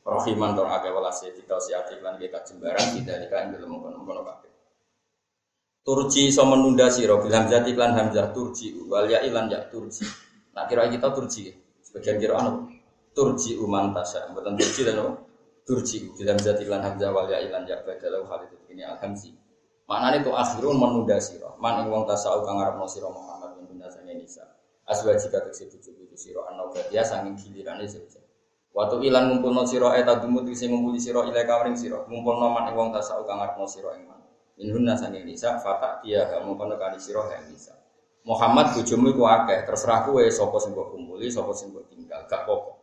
[0.03, 4.51] Rohiman dong agak walasi kita siati lan kita jembaran tidak dikain dalam mengkono mengkono kabeh.
[5.83, 10.03] Turji so menunda siro bilang jati lan hamzah turji wal ya ilan ya turji.
[10.55, 12.71] Nah kira kita turji sebagian kira anu
[13.17, 15.25] turji uman tasya bukan turji dan apa?
[15.65, 19.33] Turji bilang jati lan hamzah wal ya ilan ya badalau hal itu ini alhamzi.
[19.89, 21.57] Maknanya itu akhirun menunda siro.
[21.57, 24.45] Man ing wong tasawuf kang ngarepno siro Muhammad bin Bunda sange nisa.
[24.85, 28.21] Aswajika tegese bojo-bojo sira ana badia sanging gilirane saja.
[28.71, 32.05] Waktu ilan ngumpulno sira eta dumut sing ngumpuli sira ile kawring sira.
[32.05, 34.21] Ngumpulno man ing wong tasau kang ngarepno sira ing man.
[34.61, 37.73] Inhunna sanging nisa fatak dia ngumpulno kali sira ing nisa.
[38.27, 42.76] Muhammad bojomu iku akeh, terserah kowe sapa sing kumpuli, sapa sing tinggal, gak apa-apa.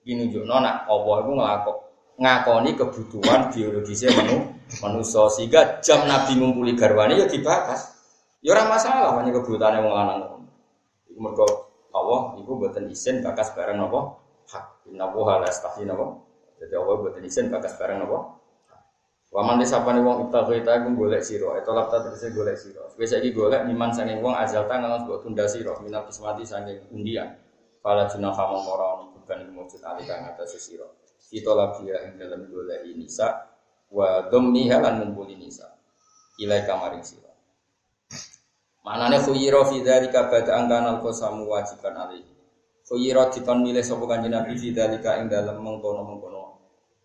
[0.00, 1.76] Iki nunjukno nak apa iku nglakok
[2.20, 4.52] ngakoni kebutuhan biologisnya manu
[4.84, 7.96] manusia sehingga jam Nabi ngumpuli garwane ya dibakas.
[8.40, 10.20] Ya ora masalah hanya kebutuhannya wong lanang.
[11.08, 11.44] Iku mergo
[11.92, 14.20] Allah iku mboten isin bakas barang napa?
[14.48, 14.88] Hak.
[14.88, 15.84] Inna wa la yastahi?
[15.84, 18.40] Jadi Allah mboten isin bakas barang napa?
[19.30, 22.82] Wa man disapane wong ibtaghaita iku golek sira, eta lapta tegese golek sira.
[22.98, 27.38] Wis saiki golek niman saking wong azal tangan mbok tunda sira minal kismati saking undian.
[27.78, 28.74] Fala junaha mongko
[29.30, 30.90] beban ing mujud ali kang atas sira.
[31.30, 33.46] Kita labia ing dalam golek nisa
[33.94, 35.70] wa dhammiha lan ngumpuli nisa.
[36.42, 37.30] Ilai kamaring sira.
[38.82, 42.34] Manane khuyira fi dzalika bada angkana qasamu wajiban alaihi.
[42.82, 46.42] Khuyira dikon milih sapa kanjeng Nabi fi dzalika ing dalem mengkono-mengkono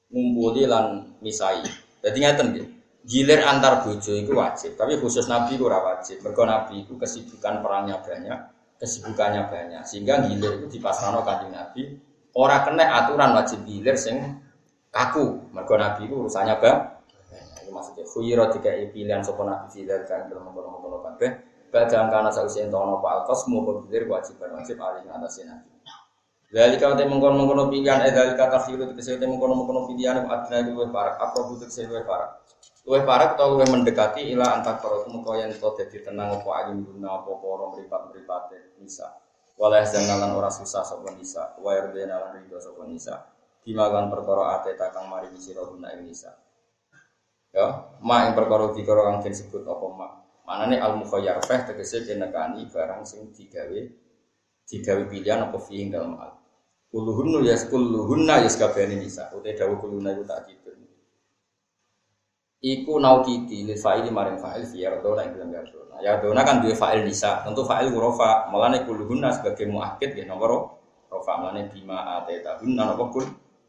[0.09, 1.61] ngumpuli lan misai.
[2.01, 2.67] Dadi ngaten nggih.
[3.05, 6.26] Gilir antar bojo itu wajib, tapi khusus Nabi itu wajib.
[6.26, 8.39] Mergo Nabi itu kesibukan perangnya banyak,
[8.82, 9.86] kesibukannya banyak.
[9.86, 12.01] Sehingga gilir itu dipasrahno kanjeng Nabi
[12.36, 14.19] ora kena aturan wajib gilir sing
[14.91, 15.49] kaku.
[15.55, 16.55] Mergo Nabi itu urusannya.
[17.63, 22.31] Itu maksudnya khuyira dikai pilihan sapa Nabi fi dzalika ing dalem mengkono-mengkono kabeh Badang karena
[22.31, 25.67] sausi entono pak alkos mau berpikir kewajiban wajib alih atas nabi.
[26.47, 30.23] Dari kau temu mengkono mengkono pilihan, eh dari kata filu tegese temu mengkono mengkono pilihan
[30.23, 31.19] adina itu lebih parah.
[31.19, 32.31] Apa butuh saya lebih parah?
[32.88, 36.86] Lebih parah atau lebih mendekati ilah antar temu kau yang kau jadi tenang apa ayun
[36.86, 38.41] guna apa koro meripat meripat
[38.79, 39.11] bisa.
[39.56, 43.24] Walau jangalan orang susah sopan nisa, wair benalan ridho sopan nisa.
[43.64, 46.36] Dimakan perkara ate takang mari misiro guna nisa.
[47.56, 50.08] Ya, ma yang perkara dikoro kang disebut apa ma.
[50.45, 53.80] Manane al mukhayyar feh tegese kenekani barang sing digawe
[54.68, 55.58] digawe pilihan apa
[55.89, 56.32] dalam al.
[56.91, 59.32] Kuluhunnu yas kulluhunna yas kabehane nisa.
[59.32, 60.51] Ute dawuh kuluna iku tak.
[62.64, 65.95] Iku naukiti li fa'ili maring fa'il fi yardona ing dalam yardona.
[66.01, 68.47] Yardona kan duwe fa'il nisa, tentu fa'il rofa.
[68.51, 70.76] Mulane kulluhunna sebagai muakkid nggih nomor
[71.12, 71.32] rofa.
[71.39, 73.26] Mulane bima ateta hunna napa kul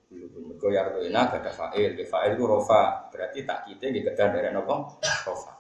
[0.09, 0.43] kulluhun.
[0.55, 3.11] Mergo yardona gak ada fa'il, fa'il ku rofa.
[3.13, 4.97] Berarti tak kite nggih kedan dari napa
[5.29, 5.57] rofa.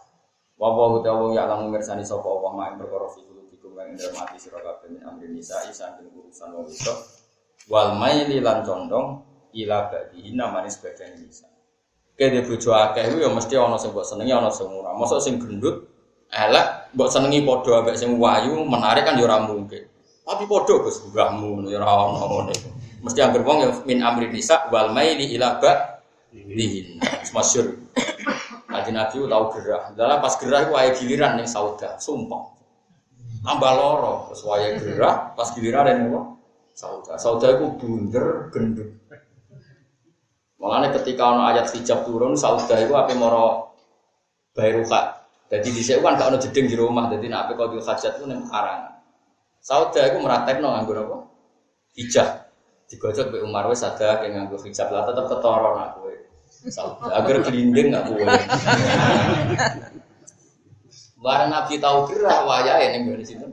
[0.57, 4.41] Wa wa ta'ala ya lamu mirsani sapa Allah mak perkara fi kulubikum kang ing mati
[4.41, 6.97] sira kabeh min amri nisa saking urusan wong wedok
[7.69, 9.21] wal maili lan condong
[9.53, 11.45] ila ba'dihi namane sebagian nisa.
[12.17, 14.97] Kene bojo akeh ya mesti ana sing mbok senengi ana sing ora.
[14.97, 15.85] Mosok sing gendut
[16.33, 19.85] elek mbok senengi padha ambek sing wayu menarik kan ya mungkin.
[20.25, 22.55] Tapi padha Gus mbahmu ya ora ana ngene.
[23.05, 26.01] Mesti angger wong ya min amri nisa wal maili ila ba
[26.33, 26.97] lihin.
[27.37, 27.77] Masyhur.
[28.67, 29.83] Kaji Nabi tahu gerah.
[29.97, 32.53] Dalam pas gerah itu ayat giliran nih sauda, sumpah.
[33.41, 36.13] Tambah loro, ayat gerah, pas giliran nih
[36.77, 37.17] sauda.
[37.17, 38.91] Sauda itu bunder gendut.
[40.67, 43.71] Makanya ketika ono ayat hijab turun, sauda itu apa moro
[44.51, 45.23] bayruka.
[45.47, 48.35] Jadi di sini kan gak ono jeding di rumah, jadi apa kalau hajat itu nih
[48.51, 48.91] karang.
[49.63, 51.17] Sauda itu meratek no nganggur apa?
[51.95, 52.51] Hijab.
[52.91, 56.11] Digojok be Umar wes ada yang nganggur hijab lah tetap ketoron aku.
[56.67, 58.43] Sauda agar gelinding nggak boleh.
[61.23, 63.47] Barang Nabi tahu gerah waya ini di situ.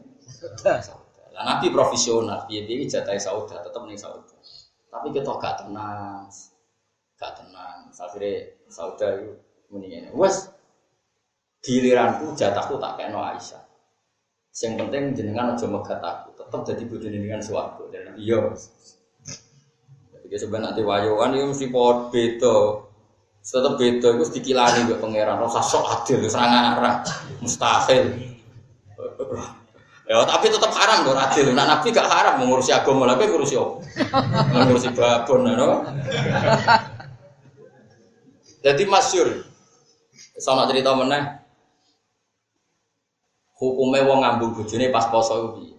[1.34, 4.34] Lah Nabi profesional, dia dia jatai sauda tetap nih sauda.
[4.94, 6.30] Tapi kita gak tenang,
[7.24, 7.88] gak tenang.
[7.96, 9.32] Akhirnya sauda itu
[9.72, 10.12] mendingan.
[10.12, 10.52] Wes
[11.64, 13.64] giliranku jatahku tak no Aisyah.
[14.54, 17.90] Yang penting jenengan aja megat aku, tetap jadi bojo dengan suatu.
[17.90, 18.38] Dan iya.
[20.14, 22.58] Jadi sebenarnya nanti wayoan itu mesti pot beda.
[23.42, 27.02] Tetap beda itu dikilani mbek pangeran, rasa sok adil, serang arah,
[27.42, 28.14] mustahil.
[30.04, 31.52] Ya, tapi tetap haram dong adil.
[31.52, 33.76] Nak nabi gak haram mengurusi agama, tapi ngurusi apa?
[34.54, 35.82] Mengurusi babon, no?
[38.64, 39.44] Jadi masyur,
[40.40, 41.20] sama cerita meneh,
[43.60, 45.76] hukumnya wong ngambung bojone pas poso piye?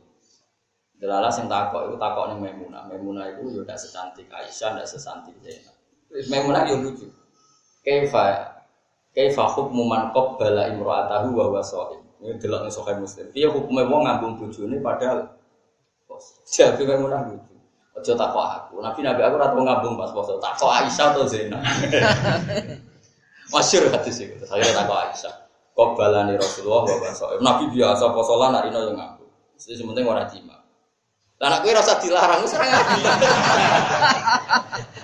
[1.01, 2.85] Delala sing takok itu takok ning Maimunah.
[2.85, 5.77] Maimunah itu yo ndak secantik Aisyah, ndak secantik Zainab.
[6.29, 7.09] Maimunah yo lucu.
[7.81, 8.53] Kaifa
[9.17, 11.61] kaifa hukmu man qabbala imra'atahu wa huwa.
[12.21, 13.27] Ini delok ning Sahih Muslim.
[13.33, 15.33] Piye hukumnya wong ngambung bojone padahal
[16.05, 16.37] poso.
[16.45, 17.54] Jadi Maimunah lucu.
[17.95, 18.75] Aja takok aku.
[18.83, 20.43] Nabi Nabi aku ora tau ngambung pas poso.
[20.43, 21.63] Takok Aisyah atau Zainab.
[23.55, 24.35] Masyur hadis itu.
[24.43, 25.35] Saya takok Aisyah.
[25.79, 27.39] Kobalani Rasulullah wa basoim.
[27.39, 29.27] Nabi biasa posolah nak rino yang ngaku.
[29.63, 30.59] Jadi sementing orang jima.
[31.39, 32.95] Lah anak gue rasa dilarang, gue serang ngaku.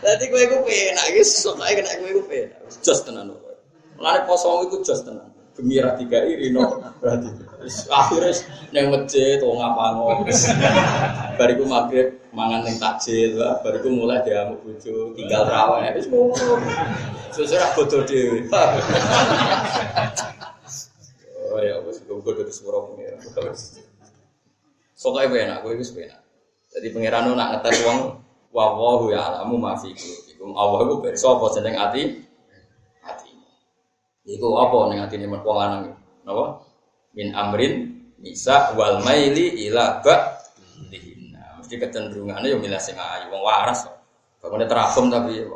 [0.03, 2.59] Jadi gue gue penak, gue sok aja kena gue gue penak.
[2.83, 3.55] Jos tenan gue.
[3.99, 5.30] Mulai posong itu jos tenan.
[5.61, 7.29] Gembira tiga iri no berarti.
[7.93, 8.33] Akhirnya
[8.73, 10.25] neng masjid, ngapa
[11.37, 15.85] Bariku maghrib mangan neng takjil, bariku mulai dia mau bucu, tinggal rawan.
[15.85, 16.33] Habis mau.
[17.37, 18.49] Sesuai bodoh dewi.
[21.53, 23.21] Oh ya, gue dari semua pengiran.
[24.97, 26.21] Soalnya gue enak, gue itu enak.
[26.73, 28.01] Jadi pengiran lu nak ngetes uang,
[28.55, 30.49] wawahu ya alamu maafi gue.
[30.57, 32.30] Allah gue berso apa hati.
[34.29, 35.97] Iku apa neng hati nih mau lanang?
[36.25, 36.61] Napa?
[37.17, 40.41] Min amrin bisa wal maili ila ba
[40.93, 41.61] dihina.
[41.61, 43.89] Mesti kecenderungannya yang milih sing ayu, wong waras.
[44.41, 45.49] Bangunnya teragum tapi ya.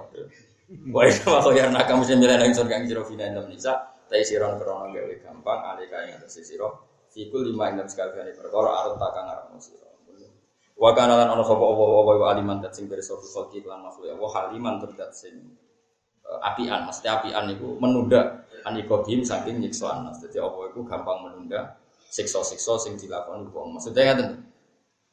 [0.91, 3.93] Wah, itu kalau yang nakam mesti milih nang surga yang jero fina Indonesia.
[4.09, 6.89] Tapi siron krono gawe gampang, alih kaya yang atas siro.
[7.13, 9.95] Fikul lima enam sekali kali perkara arut takang arep siro.
[10.75, 14.15] Wa kana lan ana sapa apa-apa wa aliman dat sing bereso fi lan makhluk ya
[14.19, 15.55] wa haliman terdat sing
[16.43, 20.21] apian mesti apian niku menunda anikobim saking nyiksa anas.
[20.25, 21.77] Dadi apa iku gampang menunda
[22.09, 23.77] siksa-siksa sing dilakoni wong.
[23.77, 24.29] Maksudnya ngaten.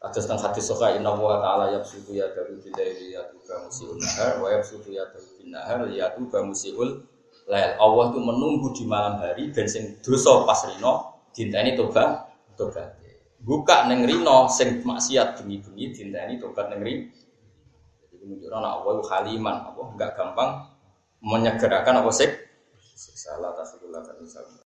[0.02, 4.42] Atas tentang hadis soka inna wa ta'ala yabsutu ya daru bilaili ya tuba musiul nahar
[4.42, 7.06] wa yabsutu ya daru bin nahar ya tuba musiul
[7.46, 7.78] lail.
[7.78, 12.98] Allah itu menunggu di malam hari dan sing dosa pas rino dinteni tobat tobat.
[13.46, 17.14] Buka neng rino sing maksiat bengi-bengi dinteni tobat neng rino.
[18.02, 20.50] Jadi menunjukkan Allah itu haliman, apa enggak gampang
[21.22, 22.32] menyegerakan apa sik.
[23.02, 24.22] Siksa Allah tasbihullah kan